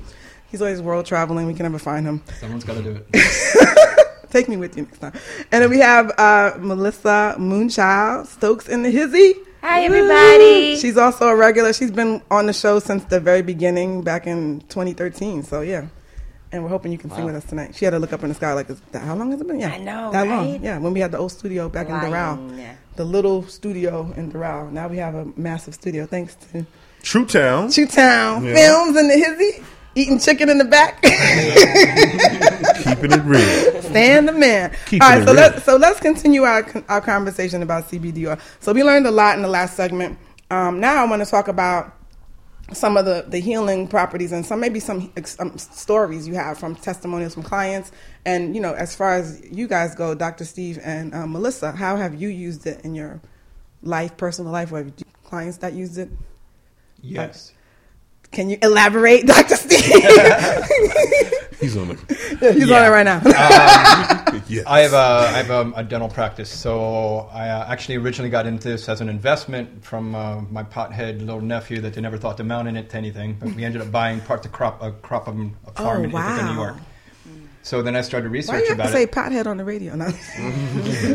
[0.51, 1.47] He's always world traveling.
[1.47, 2.23] We can never find him.
[2.39, 4.07] Someone's got to do it.
[4.31, 5.13] Take me with you next time.
[5.53, 9.35] And then we have uh, Melissa Moonchild Stokes in the hizzy.
[9.61, 10.77] Hi, everybody.
[10.79, 11.75] She's also a regular.
[11.75, 15.43] She's been on the show since the very beginning, back in 2013.
[15.43, 15.89] So yeah,
[16.53, 17.75] and we're hoping you can sing with us tonight.
[17.75, 19.61] She had to look up in the sky like, that, how long has it been?
[19.61, 20.53] Yeah, I know, that long.
[20.53, 20.61] right?
[20.61, 24.31] Yeah, when we had the old studio back in Lying, Doral, the little studio in
[24.33, 24.71] Doral.
[24.73, 26.67] Now we have a massive studio thanks to
[27.03, 27.71] True Town.
[27.71, 28.55] True Town Yeah.
[28.55, 29.65] Films in the hizzy.
[29.97, 31.03] Eating chicken in the back.
[31.03, 31.19] Keeping
[33.13, 33.83] it real.
[33.83, 34.71] Stand the man.
[34.87, 35.35] Keeping All right, so real.
[35.35, 38.39] let's so let's continue our our conversation about CBD oil.
[38.61, 40.19] So we learned a lot in the last segment.
[40.51, 41.95] Um, now I want to talk about
[42.73, 46.59] some of the, the healing properties and some maybe some ex- um, stories you have
[46.59, 47.93] from testimonials from clients.
[48.25, 50.45] And you know, as far as you guys go, Dr.
[50.45, 53.21] Steve and uh, Melissa, how have you used it in your
[53.83, 54.73] life, personal life?
[54.73, 54.87] Or
[55.25, 56.11] clients that used it?
[57.03, 57.53] Yes.
[58.33, 59.57] Can you elaborate, Dr.
[59.57, 59.81] Steve?
[61.61, 61.99] He's on it.
[62.41, 63.19] Yeah, he's on it right now.
[63.19, 64.65] Um, Yes.
[64.67, 68.47] I have a I have a, a dental practice, so I uh, actually originally got
[68.47, 72.37] into this as an investment from uh, my pothead little nephew that they never thought
[72.39, 74.91] to mount in it to anything, but we ended up buying part the crop a
[74.91, 76.55] crop of a farm Oh, in Ithaca, New.
[76.55, 76.77] York.
[77.63, 79.13] So then I started researching Why research you have about to say it.
[79.45, 79.95] pothead on the radio?
[79.95, 80.11] No.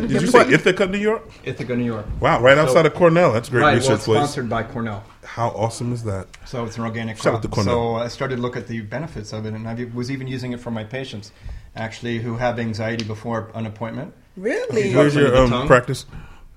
[0.06, 1.28] Did you say Ithaca, New York?
[1.44, 2.06] Ithaca, New York.
[2.20, 3.32] Wow, right So- outside of Cornell.
[3.32, 4.18] That's a great right, well, research it's place.
[4.18, 5.02] sponsored by Cornell.
[5.36, 6.28] How awesome is that?
[6.46, 7.52] So it's an organic Shout out crop.
[7.56, 10.26] to So I started to look at the benefits of it, and I was even
[10.26, 11.30] using it for my patients,
[11.76, 14.14] actually, who have anxiety before an appointment.
[14.38, 14.94] Really?
[14.94, 16.06] Where's your um, practice?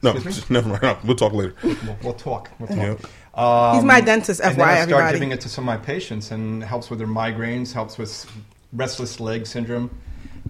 [0.02, 0.32] No, Excuse me?
[0.40, 0.98] just, never mind.
[1.04, 1.56] We'll talk later.
[1.62, 2.52] We'll, we'll talk.
[2.58, 2.78] We'll talk.
[2.78, 2.96] Yeah.
[3.34, 5.14] Um, He's my dentist, and then FYI, I started everybody.
[5.18, 8.32] giving it to some of my patients, and it helps with their migraines, helps with
[8.72, 9.90] restless leg syndrome.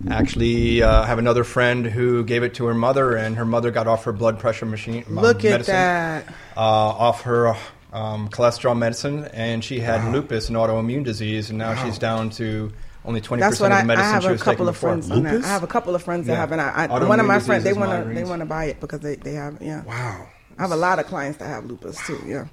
[0.08, 3.72] Actually, uh, I have another friend who gave it to her mother, and her mother
[3.72, 5.04] got off her blood pressure machine.
[5.08, 6.28] um, Look at medicine, that.
[6.56, 7.56] Uh, off her
[7.94, 12.72] um, cholesterol medicine, and she had lupus, an autoimmune disease, and now she's down to
[13.06, 14.74] only twenty percent of I, the I medicine have she a was couple taking of
[14.76, 14.90] before.
[14.90, 15.34] friends on that.
[15.34, 15.46] Lupus?
[15.46, 16.40] I have a couple of friends that Yeah.
[16.40, 18.66] have, and I, I one of my friends they want to they want to buy
[18.66, 19.84] it because they, they have yeah.
[19.86, 20.28] Wow.
[20.58, 22.22] I have a lot of clients that have lupus too.
[22.28, 22.48] Yeah.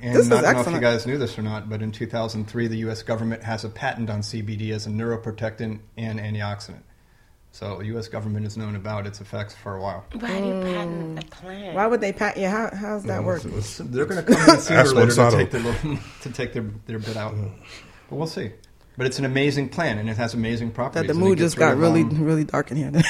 [0.00, 0.74] And This is I don't know if excellent.
[0.76, 3.02] you guys knew this or not, but in 2003, the U.S.
[3.02, 6.82] government has a patent on CBD as a neuroprotectant and antioxidant.
[7.58, 8.06] So the U.S.
[8.06, 10.04] government has known about its effects for a while.
[10.12, 11.74] Why do you patent a plant?
[11.74, 12.40] Why would they patent?
[12.40, 13.42] Yeah, how how's that work?
[13.62, 16.30] So they're going to come in sooner or Ask later to take, their, little, to
[16.30, 17.34] take their, their bit out.
[18.08, 18.52] But we'll see.
[18.96, 21.02] But it's an amazing plant, and it has amazing properties.
[21.02, 22.92] That the and it mood just got really um, really dark in here.
[22.94, 23.08] That's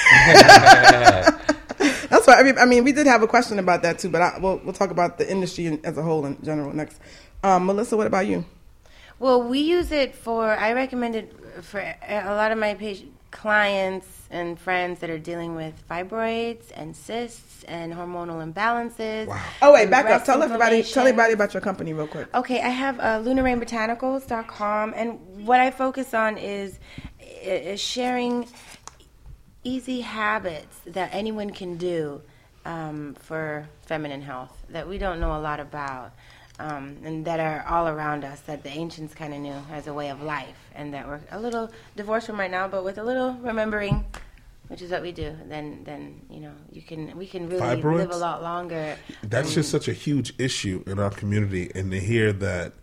[2.25, 4.39] why I mean, I mean we did have a question about that too, but I,
[4.39, 6.99] we'll we'll talk about the industry as a whole in general next.
[7.43, 8.45] Um, Melissa, what about you?
[9.19, 10.49] Well, we use it for.
[10.49, 15.55] I recommend it for a lot of my patient clients and friends that are dealing
[15.55, 19.27] with fibroids and cysts and hormonal imbalances.
[19.27, 19.43] Wow.
[19.61, 20.25] Oh wait, back up.
[20.25, 22.33] Tell everybody tell everybody about your company real quick.
[22.35, 26.79] Okay, I have uh, lunarrainbotanicals.com, and what I focus on is,
[27.41, 28.47] is sharing
[29.63, 32.21] easy habits that anyone can do
[32.65, 36.13] um, for feminine health that we don't know a lot about.
[36.59, 39.93] Um, and that are all around us that the ancients kind of knew as a
[39.93, 43.03] way of life, and that we're a little divorced from right now, but with a
[43.03, 44.03] little remembering,
[44.67, 45.33] which is what we do.
[45.47, 48.97] Then, then you know, you can we can really live a lot longer.
[49.23, 52.73] That's Um, just such a huge issue in our community, and to hear that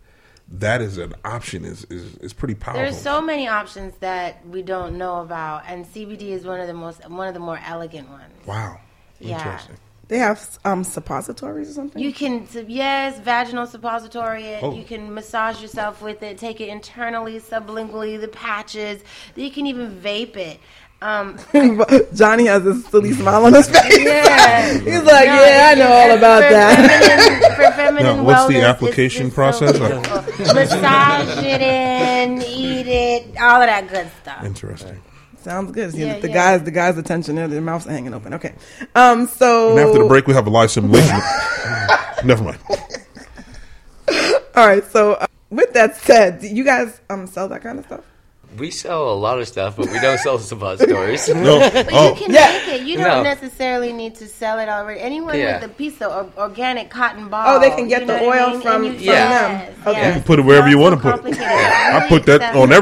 [0.48, 2.80] that is an option is is, is pretty powerful.
[2.82, 6.72] There's so many options that we don't know about, and CBD is one of the
[6.74, 8.32] most one of the more elegant ones.
[8.46, 8.80] wow,
[9.18, 9.34] Yeah.
[9.36, 9.76] interesting.
[10.08, 12.00] They have um, suppositories or something.
[12.00, 14.62] You can yes, vaginal suppository it.
[14.62, 14.72] Oh.
[14.72, 16.38] You can massage yourself with it.
[16.38, 19.02] Take it internally, sublingually, the patches.
[19.34, 20.60] You can even vape it.
[21.02, 21.38] Um,
[22.14, 23.98] Jonny has this silly smile on his face.
[23.98, 24.72] Yeah.
[24.72, 26.76] He's like, No, yeah, I know all about for that.
[26.88, 29.76] Feminine, for feminine Now, what's the application it's, it's process?
[29.76, 30.54] So beautiful.
[30.54, 34.44] Massage it in, eat it, all of that good stuff.
[34.44, 35.02] Interesting.
[35.46, 35.92] Sounds good.
[35.92, 36.34] See, Yeah, the yeah.
[36.34, 38.34] guys, the guys' attention, their, their mouths are hanging open.
[38.34, 38.52] Okay.
[38.96, 39.28] Um.
[39.28, 41.20] So And after the break, we have a live simulation.
[42.24, 42.58] Never mind.
[44.56, 44.84] All right.
[44.84, 48.00] So uh, with that said, do you guys um sell that kind of stuff?
[48.58, 51.28] We sell a lot of stuff, but we don't sell suppositories.
[51.34, 51.58] No.
[51.58, 52.08] But Oh.
[52.10, 52.52] you can Yeah.
[52.66, 52.86] make it.
[52.86, 54.98] You don't necessarily need to sell it already.
[55.00, 55.60] Anyone Yeah.
[55.60, 57.44] with a piece of organic cotton ball.
[57.46, 58.60] Oh, they can get the what I oil mean?
[58.62, 59.28] from- you- from Yeah.
[59.66, 59.74] them.
[59.86, 59.92] Okay.
[60.00, 60.06] yes.
[60.06, 61.38] You can put it wherever you want to put it.
[61.38, 62.72] I put that on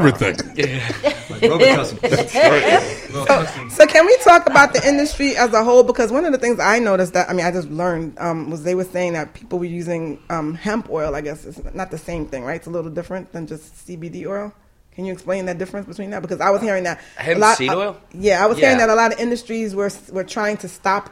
[1.43, 1.99] accessible.
[2.33, 3.69] everything.
[3.69, 5.83] So can we talk about the industry as a whole?
[5.83, 8.63] Because one of the things I noticed that I mean I just learned um, was
[8.63, 11.15] they were saying that people were using um, hemp oil.
[11.15, 12.55] I guess it's not the same thing, right?
[12.55, 14.53] It's a little different than just CBD oil.
[14.93, 16.21] Can you explain that difference between that?
[16.21, 17.97] Because I was hearing that Hemp a lot, seed uh, oil?
[18.13, 21.09] yeah, I was hearing that a lot of industries were were trying to stop.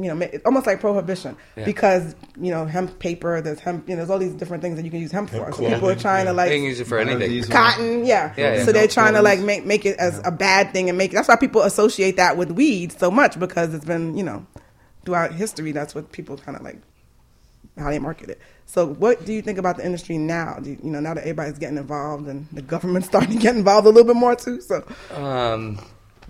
[0.00, 1.64] You know, almost like prohibition Yeah.
[1.64, 3.40] because you know hemp paper.
[3.40, 3.88] There's hemp.
[3.88, 5.36] You know, there's all these different things that you can use hemp for.
[5.36, 7.42] So clothing, people are trying to like They can use it for anything.
[7.50, 8.32] cotton, yeah.
[8.36, 8.64] Yeah, yeah.
[8.64, 11.26] So they're trying to like make make it as a bad thing and make that's
[11.28, 14.46] why people associate that with weed so much because it's been you know
[15.04, 16.78] throughout history that's what people kind of like
[17.76, 18.40] how they market it.
[18.66, 20.58] So what do you think about the industry now?
[20.62, 23.56] Do you, you know now that everybody's getting involved and the government's starting to get
[23.56, 24.60] involved a little bit more too.
[24.60, 24.84] So
[25.14, 25.78] Um,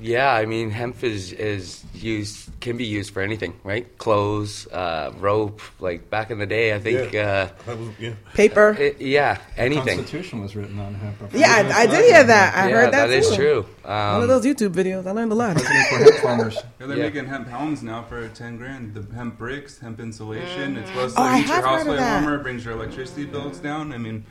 [0.00, 3.86] yeah, I mean, hemp is is used can be used for anything, right?
[3.98, 5.60] Clothes, uh, rope.
[5.80, 7.12] Like back in the day, I think.
[7.12, 7.50] Yeah.
[7.68, 8.12] Uh, was- yeah.
[8.34, 8.76] paper.
[8.78, 9.98] it, yeah, anything.
[9.98, 11.16] Constitution was written on hemp.
[11.32, 12.54] yeah, I, I did hear that.
[12.56, 13.36] I yeah, heard that, that is too.
[13.36, 13.66] true.
[13.82, 15.06] One Um, of those YouTube videos.
[15.06, 15.60] I learned a lot.
[15.60, 16.56] For hemp farmers.
[16.80, 17.02] Yeah, they're Yeah.
[17.04, 18.94] making hemp homes now for ten grand.
[18.94, 20.76] The hemp bricks, hemp insulation.
[20.76, 22.34] It's supposed Oh, to I heat your house heard of way warmer.
[22.36, 23.92] It brings your electricity bills down.
[23.92, 24.24] I mean,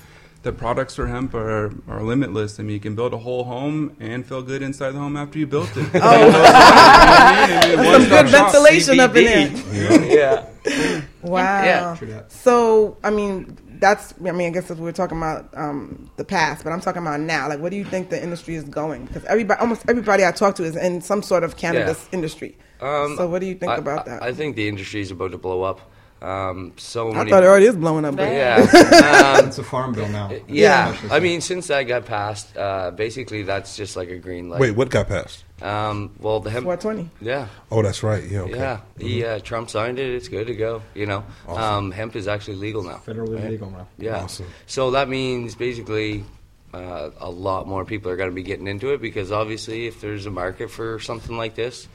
[0.48, 2.58] the products for hemp are, are limitless.
[2.58, 5.38] I mean, you can build a whole home and feel good inside the home after
[5.38, 5.90] you built it.
[6.02, 10.06] Oh, Some good ventilation up in there.
[10.06, 11.02] yeah.
[11.22, 11.98] Wow.
[12.02, 12.24] Yeah.
[12.30, 16.64] So, I mean, that's, I mean, I guess if we're talking about um, the past,
[16.64, 17.50] but I'm talking about now.
[17.50, 19.06] Like, what do you think the industry is going?
[19.06, 22.58] Because everybody, almost everybody I talk to is in some sort of cannabis industry.
[22.80, 24.24] Um, so, what do you think I- about that?
[24.24, 25.82] I think the industry is about to blow up.
[26.22, 27.30] Um, so I many.
[27.32, 28.16] thought it already is blowing up.
[28.16, 28.58] But Yeah.
[29.38, 30.32] Um, It's a farm bill now.
[30.48, 30.90] yeah.
[30.90, 34.60] Especially I mean, since that got passed, uh, basically that's just like a green light.
[34.60, 35.44] Wait, what got passed?
[35.62, 36.66] Um, well, the hemp.
[36.66, 37.10] 420.
[37.22, 37.48] Yeah.
[37.72, 38.24] Oh, that's right.
[38.24, 38.42] Yeah.
[38.42, 38.56] Okay.
[38.56, 40.14] Yeah, he, uh, Trump signed it.
[40.14, 40.82] It's good to go.
[40.94, 43.02] You know, um, hemp is actually legal now.
[43.06, 43.50] federally right?
[43.52, 43.88] legal now.
[43.98, 44.24] Yeah.
[44.24, 44.48] Awesome.
[44.68, 46.26] So that means basically
[46.74, 50.02] uh, a lot more people are going to be getting into it because obviously, if
[50.02, 51.88] there's a market for something like this,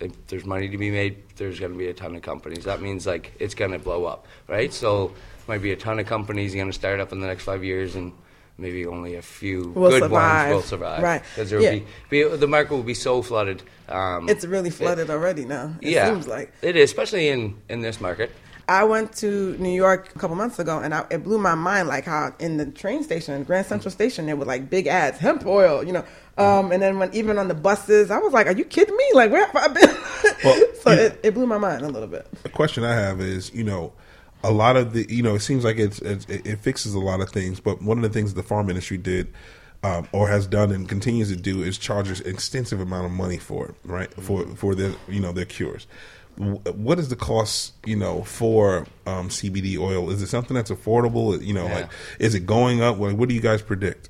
[0.00, 1.16] if there's money to be made.
[1.36, 2.64] There's going to be a ton of companies.
[2.64, 4.72] That means like it's going to blow up, right?
[4.72, 5.12] So
[5.46, 7.94] might be a ton of companies going to start up in the next five years
[7.96, 8.12] and.
[8.58, 10.50] Maybe only a few Will good survive.
[10.50, 11.22] ones will survive, Right.
[11.34, 11.78] Because there will Yeah.
[12.10, 13.62] be, be the market will be so flooded.
[13.88, 15.76] Um, It's really flooded already now.
[15.80, 16.52] It yeah, seems like.
[16.60, 18.30] it is, especially in in this market.
[18.70, 21.88] I went to New York a couple months ago, and I, it blew my mind,
[21.88, 25.44] like how in the train station, Grand Central Station, there were like big ads, hemp
[25.44, 26.04] oil, you know.
[26.38, 29.04] Um, and then when even on the buses, I was like, "Are you kidding me?
[29.12, 29.96] Like, where have I been?"
[30.44, 32.26] Well, so it, it blew my mind a little bit.
[32.44, 33.92] The question I have is, you know,
[34.44, 37.20] a lot of the, you know, it seems like it's, it's it fixes a lot
[37.20, 39.34] of things, but one of the things the farm industry did.
[39.82, 43.38] Um, or has done and continues to do is charges an extensive amount of money
[43.38, 44.12] for it, right?
[44.12, 45.86] For for their you know their cures.
[46.40, 50.10] Wh- What is the cost you know for um, CBD oil?
[50.10, 51.40] Is it something that's affordable?
[51.44, 51.74] You know, Yeah.
[51.74, 52.98] like is it going up?
[52.98, 54.08] Like, what do you guys predict?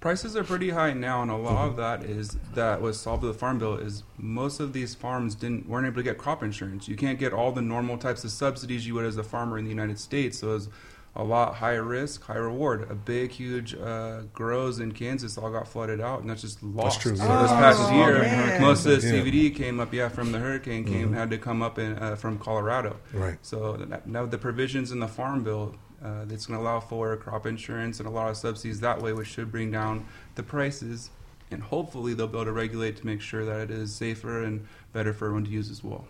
[0.00, 3.32] Prices are pretty high now, and a lot of that is that was solved with
[3.32, 3.76] the farm bill.
[3.76, 6.86] Is most of these farms didn't weren't able to get crop insurance.
[6.88, 9.64] You can't get all the normal types of subsidies you would as a farmer in
[9.64, 10.38] the United States.
[10.38, 10.68] So it's
[11.16, 12.90] a lot higher risk, high reward.
[12.90, 16.96] A big, huge uh, grows in Kansas all got flooded out, and that's just lost.
[16.96, 17.42] That's true, So yeah.
[17.42, 18.60] this past Oh, year, man.
[18.62, 19.50] most of the Yeah.
[19.50, 22.96] Came up, yeah, from the hurricane came had to come up in uh, from Colorado.
[23.12, 23.38] Right.
[23.42, 27.16] So that, now the provisions in the farm bill uh, that's going to allow for
[27.16, 31.10] crop insurance and a lot of subsidies that way, which should bring down the prices.
[31.50, 34.66] And hopefully they'll be able to regulate to make sure that it is safer and
[34.92, 36.06] better for everyone to use as well.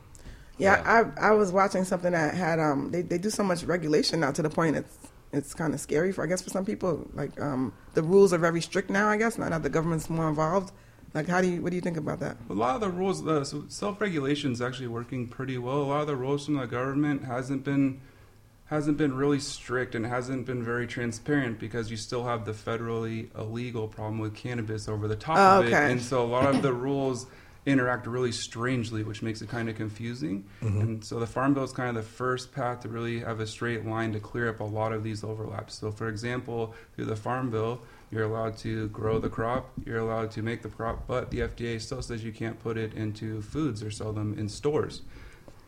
[0.58, 0.82] Yeah,
[1.18, 4.30] I I was watching something that had um they, they do so much regulation now
[4.32, 4.98] to the point it's
[5.32, 8.38] it's kind of scary for I guess for some people like um the rules are
[8.38, 10.72] very strict now I guess now that the government's more involved.
[11.12, 12.36] Like how do you what do you think about that?
[12.50, 15.78] A lot of the rules, uh, so self-regulation is actually working pretty well.
[15.82, 18.00] A lot of the rules from the government hasn't been
[18.66, 23.28] hasn't been really strict and hasn't been very transparent because you still have the federally
[23.38, 25.92] illegal problem with cannabis over the top Oh, of it, okay.
[25.92, 27.26] and so a lot of the rules
[27.66, 30.44] interact really strangely, which makes it kind of confusing.
[30.62, 30.80] Mm-hmm.
[30.80, 33.46] And so the Farm Bill is kind of the first path to really have a
[33.46, 35.74] straight line to clear up a lot of these overlaps.
[35.74, 37.80] So, for example, through the Farm Bill,
[38.14, 39.72] You're allowed to grow the crop.
[39.84, 42.94] You're allowed to make the crop, but the FDA still says you can't put it
[42.94, 45.02] into foods or sell them in stores.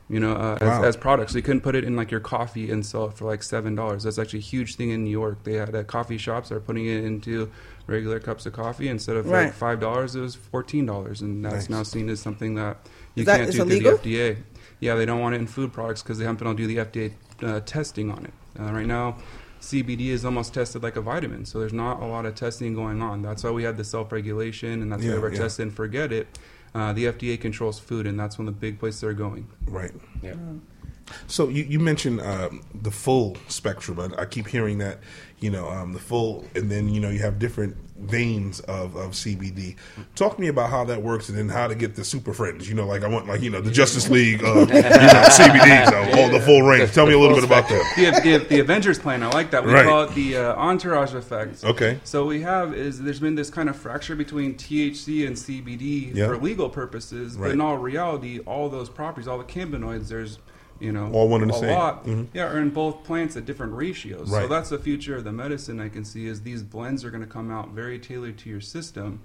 [0.08, 0.78] You know, uh, Wow.
[0.80, 1.32] as, as products.
[1.32, 3.74] So you couldn't put it in like your coffee and sell it for like seven
[3.74, 4.04] dollars.
[4.04, 5.42] That's actually a huge thing in New York.
[5.42, 7.50] They had uh, coffee shops that are putting it into
[7.88, 9.46] regular cups of coffee instead of Right.
[9.46, 10.14] like five dollars.
[10.14, 11.70] It was fourteen dollars, and that's Nice.
[11.70, 12.76] now seen as something that
[13.16, 13.96] you that- can't do illegal?
[13.96, 14.36] through the FDA.
[14.78, 16.74] Yeah, they don't want it in food products because they haven't been able to do
[16.74, 18.32] the FDA uh, testing on it.
[18.60, 19.16] Uh, right now,
[19.60, 23.02] CBD is almost tested like a vitamin, so there's not a lot of testing going
[23.02, 23.22] on.
[23.22, 25.48] That's why we have the self-regulation, and that's Yeah, why we're yeah.
[25.58, 26.38] and forget it.
[26.76, 29.48] Uh, the FDA controls food, and that's one of the big places they're going.
[29.66, 29.92] Right.
[30.22, 30.34] Yeah.
[31.26, 33.98] So you, you mentioned um, the full spectrum.
[33.98, 34.98] I, I keep hearing that,
[35.40, 39.12] you know, um, the full, and then you know you have different veins of, of
[39.12, 39.76] CBD.
[40.14, 42.68] Talk to me about how that works, and then how to get the super friends.
[42.68, 45.88] You know, like I want like you know the Justice League, uh, you know, CBD,
[45.88, 46.92] so all the full range.
[46.92, 47.92] Tell me a little bit about that.
[48.22, 49.64] the, the, the Avengers plan, I like that.
[49.64, 49.84] We Right.
[49.86, 51.64] call it the uh, entourage effect.
[51.64, 51.98] Okay.
[52.04, 56.26] So we have is there's been this kind of fracture between THC and CBD Yeah.
[56.28, 57.48] for legal purposes, Right.
[57.48, 60.38] but in all reality, all those properties, all the cannabinoids, there's
[60.80, 61.70] you know All one and the same.
[61.74, 62.26] lot, Mhm.
[62.34, 64.30] yeah, are in both plants at different ratios.
[64.30, 67.22] So that's the future of the medicine I can see is these blends are going
[67.22, 69.20] to come out very tailored to your system.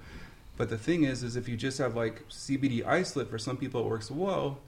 [0.58, 3.82] But the thing is, is if you just have like CBD isolate, for some people
[3.82, 4.60] it works well,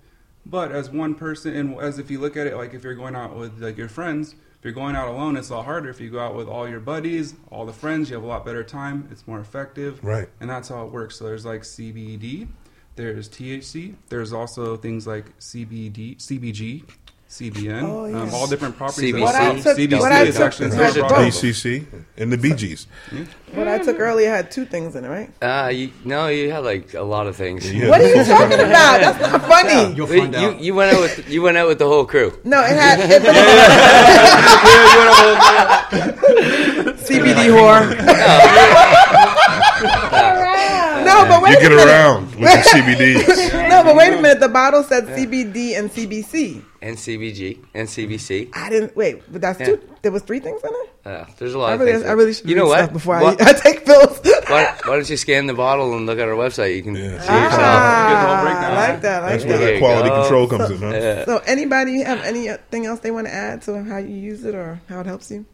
[0.45, 3.15] but as one person, and as if you look at it, like if you're going
[3.15, 5.89] out with like your friends, if you're going out alone, it's a lot harder.
[5.89, 8.45] If you go out with all your buddies, all the friends, you have a lot
[8.45, 9.07] better time.
[9.11, 10.29] It's more effective, Right.
[10.39, 11.17] And that's how it works.
[11.17, 12.47] So there's like CBD,
[12.95, 16.83] there's THC, there's also things like CBD, CBG.
[17.29, 18.21] CBN, Oh, yeah.
[18.21, 19.11] um, all different properties.
[19.11, 19.15] CBC.
[19.15, 21.09] of What I took- CBC what I is took- actually is very that broad.
[21.09, 21.17] both?
[21.33, 21.85] BCC
[22.19, 22.57] and the BGs.
[22.59, 22.85] Gees.
[23.55, 25.31] What I took earlier had two things in it, right?
[25.41, 27.65] Uh, you, no, you had like a lot of things.
[27.73, 27.89] Yeah.
[27.89, 28.99] What are you talking about?
[29.01, 29.95] That's not funny.
[29.95, 30.59] You'll find you, out.
[30.61, 32.37] you went out with you went out with the whole crew.
[32.43, 33.23] No, it had it,
[36.97, 37.89] CBD whore.
[37.97, 39.02] no,
[41.27, 41.87] but wait You get a minute.
[41.87, 43.63] around with the CBD.
[43.73, 44.39] No, but wait a minute.
[44.39, 46.61] The bottle said CBD and CBC.
[46.81, 48.49] And CBG and CBC.
[48.53, 49.65] I didn't wait, but that's Yeah.
[49.67, 49.79] two.
[50.01, 50.89] There was three things in it.
[51.05, 52.05] Uh, there's a lot I of really, things.
[52.05, 52.79] I really should you know what?
[52.79, 54.19] stuff before What- I, I take pills.
[54.47, 56.75] why, why don't you scan the bottle and look at our website?
[56.75, 57.19] You can Yeah.
[57.21, 57.43] see Ah.
[57.43, 57.61] yourself.
[57.63, 59.23] I like that.
[59.23, 59.63] I like That's where that.
[59.63, 60.21] There that quality go.
[60.21, 60.89] control comes in, huh?
[60.93, 61.25] Yeah.
[61.25, 64.81] So, anybody have anything else they want to add to how you use it or
[64.89, 65.45] how it helps you?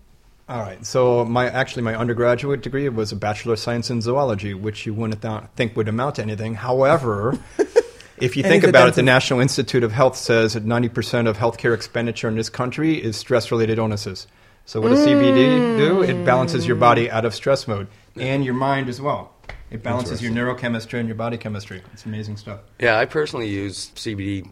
[0.50, 0.84] All right.
[0.84, 4.96] So my actually my undergraduate degree was a bachelor of science in zoology, which you
[4.96, 6.56] wouldn't th- think would amount to anything.
[6.56, 7.38] However,
[8.18, 9.04] if you think about it, the.
[9.04, 13.78] National Institute of Health says that 90% of healthcare expenditure in this country is stress-related
[13.78, 14.26] illnesses.
[14.66, 16.02] So what does CBD do?
[16.02, 19.34] It balances your body out of stress mode and your mind as well.
[19.70, 21.84] It balances your neurochemistry and your body chemistry.
[21.94, 22.62] It's amazing stuff.
[22.80, 24.50] Yeah, I personally use CBD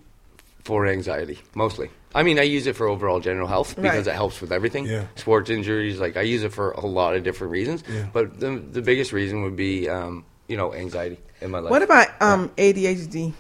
[0.64, 1.90] for anxiety mostly.
[2.18, 4.14] I mean, I use it for overall general health because Right.
[4.14, 4.86] it helps with everything.
[4.86, 5.04] Yeah.
[5.16, 7.84] Sports injuries, like I use it for a lot of different reasons.
[7.88, 8.08] Yeah.
[8.12, 11.72] But the the biggest reason would be, um, you know, anxiety in my life.
[11.72, 13.34] What about um, ADHD?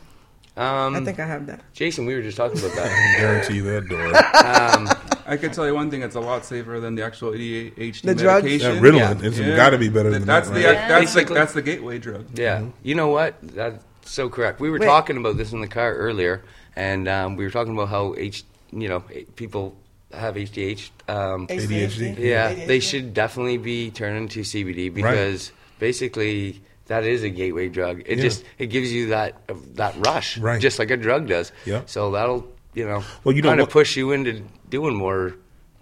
[0.55, 1.61] Um, I think I have that.
[1.73, 2.85] Jason, we were just talking about that.
[2.91, 4.07] I can guarantee you that door.
[4.07, 4.89] um,
[5.27, 8.15] I could tell you one thing: it's a lot safer than the actual ADHD The
[8.15, 8.43] drugs?
[8.43, 8.75] medication.
[8.75, 9.21] Yeah, Ritalin.
[9.21, 9.27] Yeah.
[9.27, 9.55] It's Yeah.
[9.55, 10.53] got to be better than that's that.
[10.55, 10.73] the right?
[10.73, 10.87] Yeah.
[10.87, 12.25] that's like Basically- that's the gateway drug.
[12.33, 13.35] Yeah, you know what?
[13.41, 14.59] That's so correct.
[14.59, 14.85] We were Wait.
[14.87, 16.41] talking about this in the car earlier,
[16.75, 19.75] and um, we were talking about how H, you know, eh, people
[20.13, 20.89] have HDH.
[21.07, 22.17] Um, ADHD?
[22.17, 22.67] yeah, ADHD.
[22.67, 28.01] they should definitely be turning to CBD because basically that is a gateway drug.
[28.05, 28.23] It Yeah.
[28.23, 30.61] just it gives you that uh, that rush, Right.
[30.61, 31.51] just like a drug does.
[31.65, 31.81] Yeah.
[31.85, 35.33] So that'll you know, Well, you know kind of push you into doing more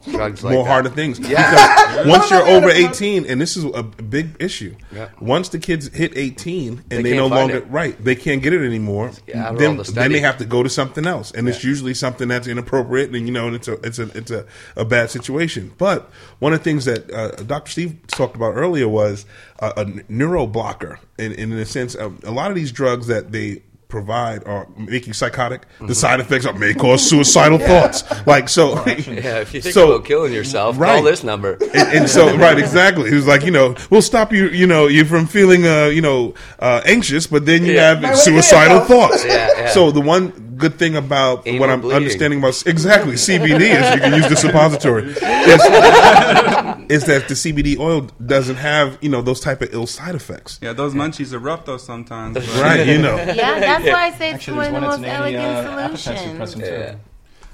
[0.05, 0.69] drugs like more that.
[0.69, 1.19] harder things.
[1.19, 1.87] Yeah.
[1.89, 4.75] Because once you're over 18, and this is a big issue.
[4.91, 5.09] Yeah.
[5.19, 7.67] Once the kids hit 18 and They they, no longer it.
[7.69, 9.11] right, they can't get it anymore.
[9.27, 12.27] Yeah, then, the then they have to go to something else, and it's usually something
[12.27, 14.45] that's inappropriate, and you know, and it's a it's a it's a,
[14.75, 15.73] a bad situation.
[15.77, 17.71] But one of the things that uh, Dr.
[17.71, 19.25] Steve talked about earlier was
[19.59, 23.07] uh, a neuro blocker, and, and in a sense, um, a lot of these drugs
[23.07, 23.61] that they
[23.99, 25.61] provide or make you psychotic.
[25.61, 25.87] Mm-hmm.
[25.87, 28.03] The side effects are may cause suicidal thoughts.
[28.27, 30.95] Like so, Yeah, if you think so- about killing yourself, Right.
[30.95, 31.53] call this number.
[31.73, 34.87] and, and so right exactly it was like you know we'll stop you you know
[34.87, 37.89] you from feeling uh you know uh anxious but then you Yeah.
[37.89, 39.69] have Right, what do you suicidal thoughts Yeah, yeah.
[39.69, 41.97] so the one good thing about Anal what i'm bleeding.
[41.97, 45.17] understanding about exactly cbd is you can use the suppository is,
[46.89, 50.59] is that the cbd oil doesn't have you know those type of ill side effects
[50.61, 52.35] Yeah, those munchies are rough though sometimes.
[52.35, 55.07] but- right you know Yeah, that's why I say it's Actually, one there's of the
[55.07, 56.55] most elegant uh, solutions.
[56.61, 56.95] Yeah.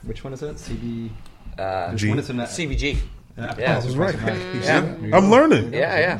[0.03, 0.55] Which one is that?
[0.55, 1.09] CB.
[1.57, 2.07] Uh, There's G.
[2.09, 2.49] one that's in that.
[2.49, 2.97] CBG.
[2.97, 2.99] uh,
[3.37, 3.77] Yeah.
[3.77, 4.15] appetite Right.
[4.15, 4.63] suppressant,
[5.09, 5.17] Yeah.
[5.17, 6.19] I'm learning Yeah, yeah.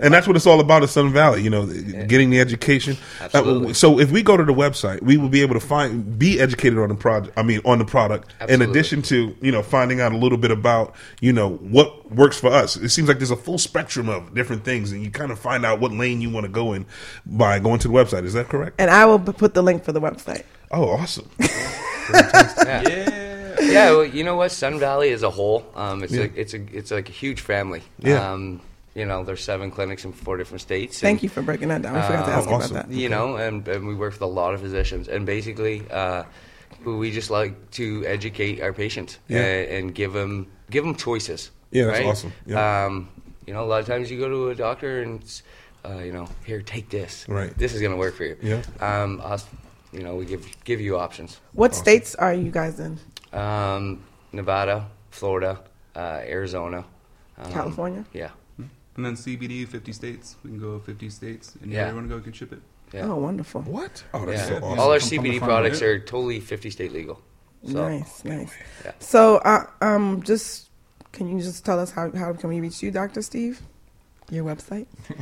[0.00, 1.66] And that's what it's all about at Sun Valley, you know,
[2.06, 2.96] getting the education.
[3.20, 6.40] Uh, so if we go to the website, we will be able to find, be
[6.40, 7.36] educated on the project.
[7.38, 8.32] I mean, on the product.
[8.48, 12.38] In addition to you know finding out a little bit about you know what works
[12.38, 12.76] for us.
[12.76, 15.64] It seems like there's a full spectrum of different things, and you kind of find
[15.64, 16.86] out what lane you want to go in
[17.26, 18.24] by going to the website.
[18.24, 18.76] Is that correct?
[18.80, 20.44] And I will put the link for the website.
[20.70, 21.28] Oh, awesome!
[22.12, 23.60] Yeah.
[23.60, 23.90] yeah.
[23.90, 24.50] well, you know what?
[24.50, 26.22] Sun Valley as a whole, um, it's Yeah.
[26.22, 27.82] a, it's a, it's like a huge family.
[27.98, 28.32] Yeah.
[28.32, 28.60] Um,
[28.94, 31.00] you know, there's seven clinics in four different states.
[31.00, 31.96] Thank and, you for breaking that down.
[31.96, 32.90] I forgot to ask you about that.
[32.90, 36.24] You know, and, and we work with a lot of physicians, and basically, uh,
[36.84, 39.40] we just like to educate our patients Yeah.
[39.40, 41.50] and, and give them give them choices.
[41.70, 42.06] Yeah, that's right?
[42.06, 42.32] awesome.
[42.46, 42.86] Yeah.
[42.86, 43.08] Um,
[43.46, 45.42] you know, a lot of times you go to a doctor and it's,
[45.84, 47.28] uh, you know, here, take this.
[47.28, 47.56] Right.
[47.56, 48.36] This is going to work for you.
[48.42, 48.62] Yeah.
[48.80, 49.46] Um, us,
[49.92, 51.40] you know, we give give you options.
[51.52, 52.98] What states are you guys in?
[53.32, 55.60] Um, Nevada, Florida,
[55.94, 56.84] uh, Arizona,
[57.38, 58.04] um, California?
[58.12, 58.30] Yeah,
[59.00, 60.36] And then CBD, 50 states.
[60.44, 61.54] We can go 50 states.
[61.62, 61.84] And Yeah.
[61.84, 61.88] yeah.
[61.88, 62.60] you want to go, we can ship it.
[62.92, 63.06] yeah.
[63.06, 63.62] Oh, wonderful.
[63.62, 64.04] What?
[64.12, 64.58] Oh, that's yeah.
[64.58, 64.78] so awesome.
[64.78, 67.18] All our Come CBD farm, products are totally 50 state legal.
[67.64, 68.52] So, Nice, nice.
[68.84, 68.92] Yeah.
[68.98, 70.68] So, uh, um, just
[71.12, 73.62] can you just tell us how how can we reach you, Doctor Steve?
[74.30, 74.86] Your website.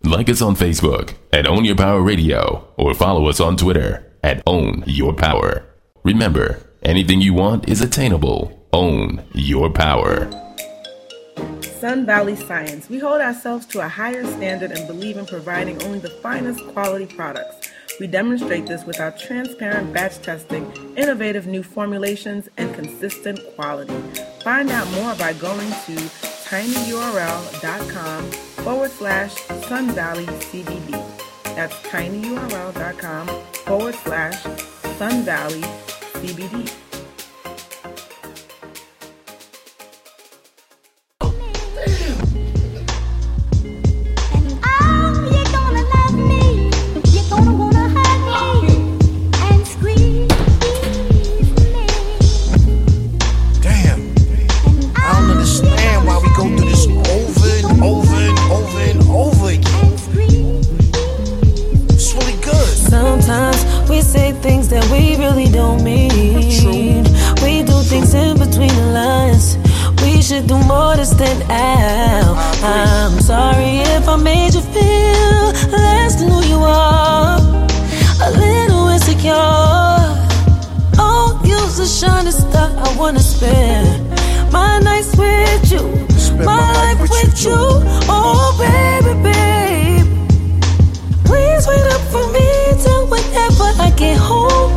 [0.05, 4.43] Like us on Facebook at Own Your Power Radio or follow us on Twitter at
[4.47, 5.65] Own Your Power.
[6.05, 8.59] Remember, anything you want is attainable.
[8.73, 10.31] Own your power.
[11.81, 12.89] Sun Valley Science.
[12.89, 17.07] We hold ourselves to a higher standard and believe in providing only the finest quality
[17.07, 17.69] products.
[17.99, 23.95] We demonstrate this with our transparent batch testing, innovative new formulations, and consistent quality.
[24.43, 25.97] Find out more by going to
[26.49, 28.31] tinyurl.com
[28.65, 29.35] forward slash
[29.67, 30.91] Sun Valley CBD.
[31.57, 33.29] That's tinyurl.com
[33.67, 34.43] forward slash
[34.99, 35.63] Sun Valley
[36.23, 36.82] CBD.
[71.53, 72.37] Out.
[72.65, 77.39] I'm sorry if I made you feel less than who you are.
[78.27, 79.33] A little insecure.
[80.99, 82.71] Oh, you's a shining star.
[82.77, 84.11] I wanna spend
[84.53, 85.83] my nights with you,
[86.45, 87.61] my life with you.
[88.09, 90.07] Oh, baby, babe.
[91.25, 92.49] Please wait up for me
[92.83, 94.73] till whenever I get home.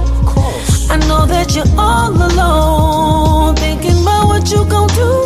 [0.89, 5.24] I know that you're all alone, thinking about what you gon' do.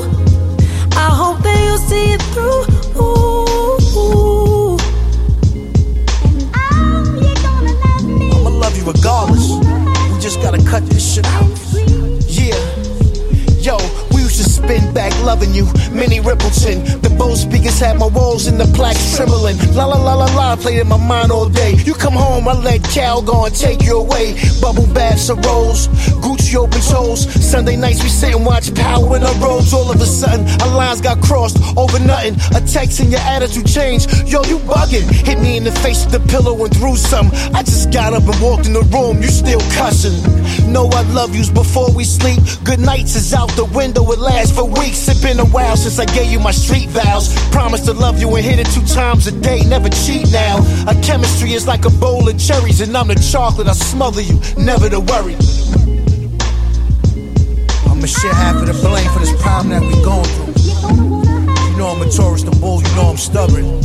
[15.46, 15.66] You.
[15.92, 19.58] Minnie Riperton, the Bose speakers had my walls in the plaques trembling.
[19.74, 21.74] La la la la la, played in my mind all day.
[21.86, 24.40] You come home, I let Calgon and take you away.
[24.62, 25.88] Bubble baths and rolls,
[26.24, 27.28] Gucci open toes.
[27.44, 29.74] Sunday nights we sit and watch Power in our robes.
[29.74, 32.36] All of a sudden, our lines got crossed over nothing.
[32.56, 34.10] A text and your attitude changed.
[34.28, 35.10] Yo, you bugging.
[35.10, 37.30] Hit me in the face with the pillow and threw some.
[37.54, 39.22] I just got up and walked in the room.
[39.22, 40.18] You still cussing.
[40.72, 42.40] Know I love yous before we sleep.
[42.64, 44.12] Good nights is out the window.
[44.12, 45.08] It lasts for weeks.
[45.08, 47.34] It's been a while since I gave you my street vows.
[47.52, 49.62] Promise to love you and hit it two times a day.
[49.66, 50.58] Never cheat now.
[50.88, 53.68] Our chemistry is like a bowl of cherries, and I'm the chocolate.
[53.68, 54.40] I smother you.
[54.58, 55.89] Never to worry.
[58.00, 60.56] I'ma share half of the blame for this problem that we going through.
[61.68, 63.84] You know I'm a Taurus, the bull, you know I'm stubborn.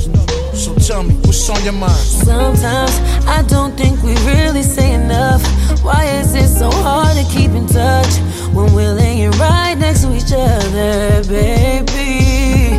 [0.55, 1.99] So tell me, what's on your mind?
[1.99, 2.95] Sometimes
[3.27, 5.43] I don't think we really say enough.
[5.83, 8.15] Why is it so hard to keep in touch
[8.55, 12.79] when we're laying right next to each other, baby?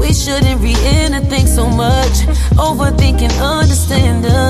[0.00, 2.24] We shouldn't read anything so much.
[2.56, 4.49] Overthinking, understanding.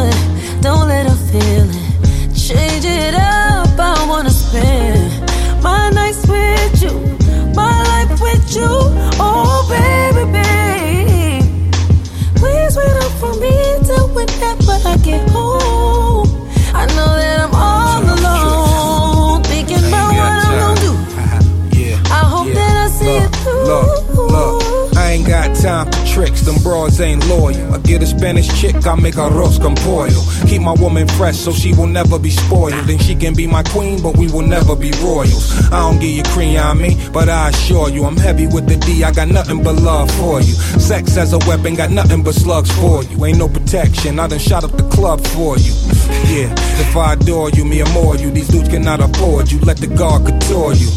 [26.21, 27.73] Tricks, them broads ain't loyal.
[27.73, 30.21] I get a Spanish chick, I make arroz con pollo.
[30.47, 32.89] Keep my woman fresh so she will never be spoiled.
[32.91, 35.51] And she can be my queen, but we will never be royals.
[35.73, 38.77] I don't give you cream on me, but I assure you, I'm heavy with the
[38.77, 40.55] D, I got nothing but love for you.
[40.91, 43.25] Sex as a weapon, got nothing but slugs for you.
[43.25, 45.73] Ain't no protection, I done shot up the club for you.
[46.31, 48.31] Yeah, if I adore you, me more you.
[48.31, 50.89] These dudes cannot afford you, let the guard couture you.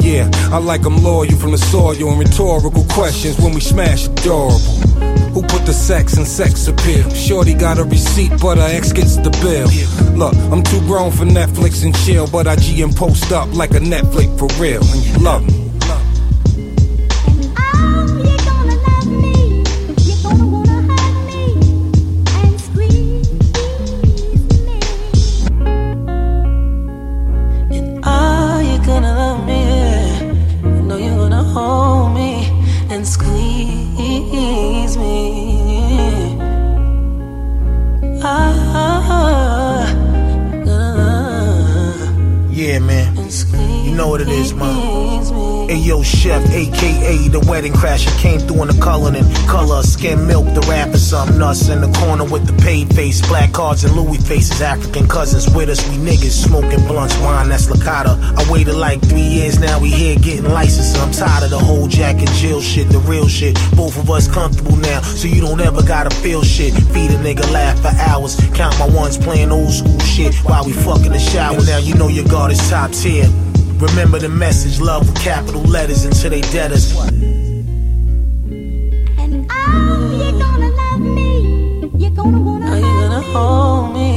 [0.00, 4.69] Yeah, I like them loyal from the soil and rhetorical questions when we smash adorable.
[5.32, 7.08] Who put the sex in sex appeal?
[7.10, 9.68] Shorty got a receipt, but her ex gets the bill.
[10.16, 13.70] Look, I'm too grown for Netflix and chill, but I G and post up like
[13.70, 14.82] a Netflix for real.
[14.82, 15.59] You love me.
[53.50, 58.16] Cards and Louis faces, African cousins with us, we niggas smoking blunts, wine that's Lakata.
[58.36, 60.96] I waited like three years now, we here getting licensed.
[60.98, 63.56] I'm tired of the whole Jack and Jill shit, the real shit.
[63.76, 66.72] Both of us comfortable now, so you don't ever gotta feel shit.
[66.92, 70.72] Feed a nigga laugh for hours, count my ones playing old school shit while we
[70.72, 71.60] fucking the shower.
[71.64, 73.28] Now you know your guard is top tier.
[73.80, 76.94] Remember the message, love with capital letters until they dead us.
[76.94, 77.08] Oh,
[80.22, 81.90] you're gonna love me.
[81.96, 82.49] You're gonna
[83.32, 84.09] hold me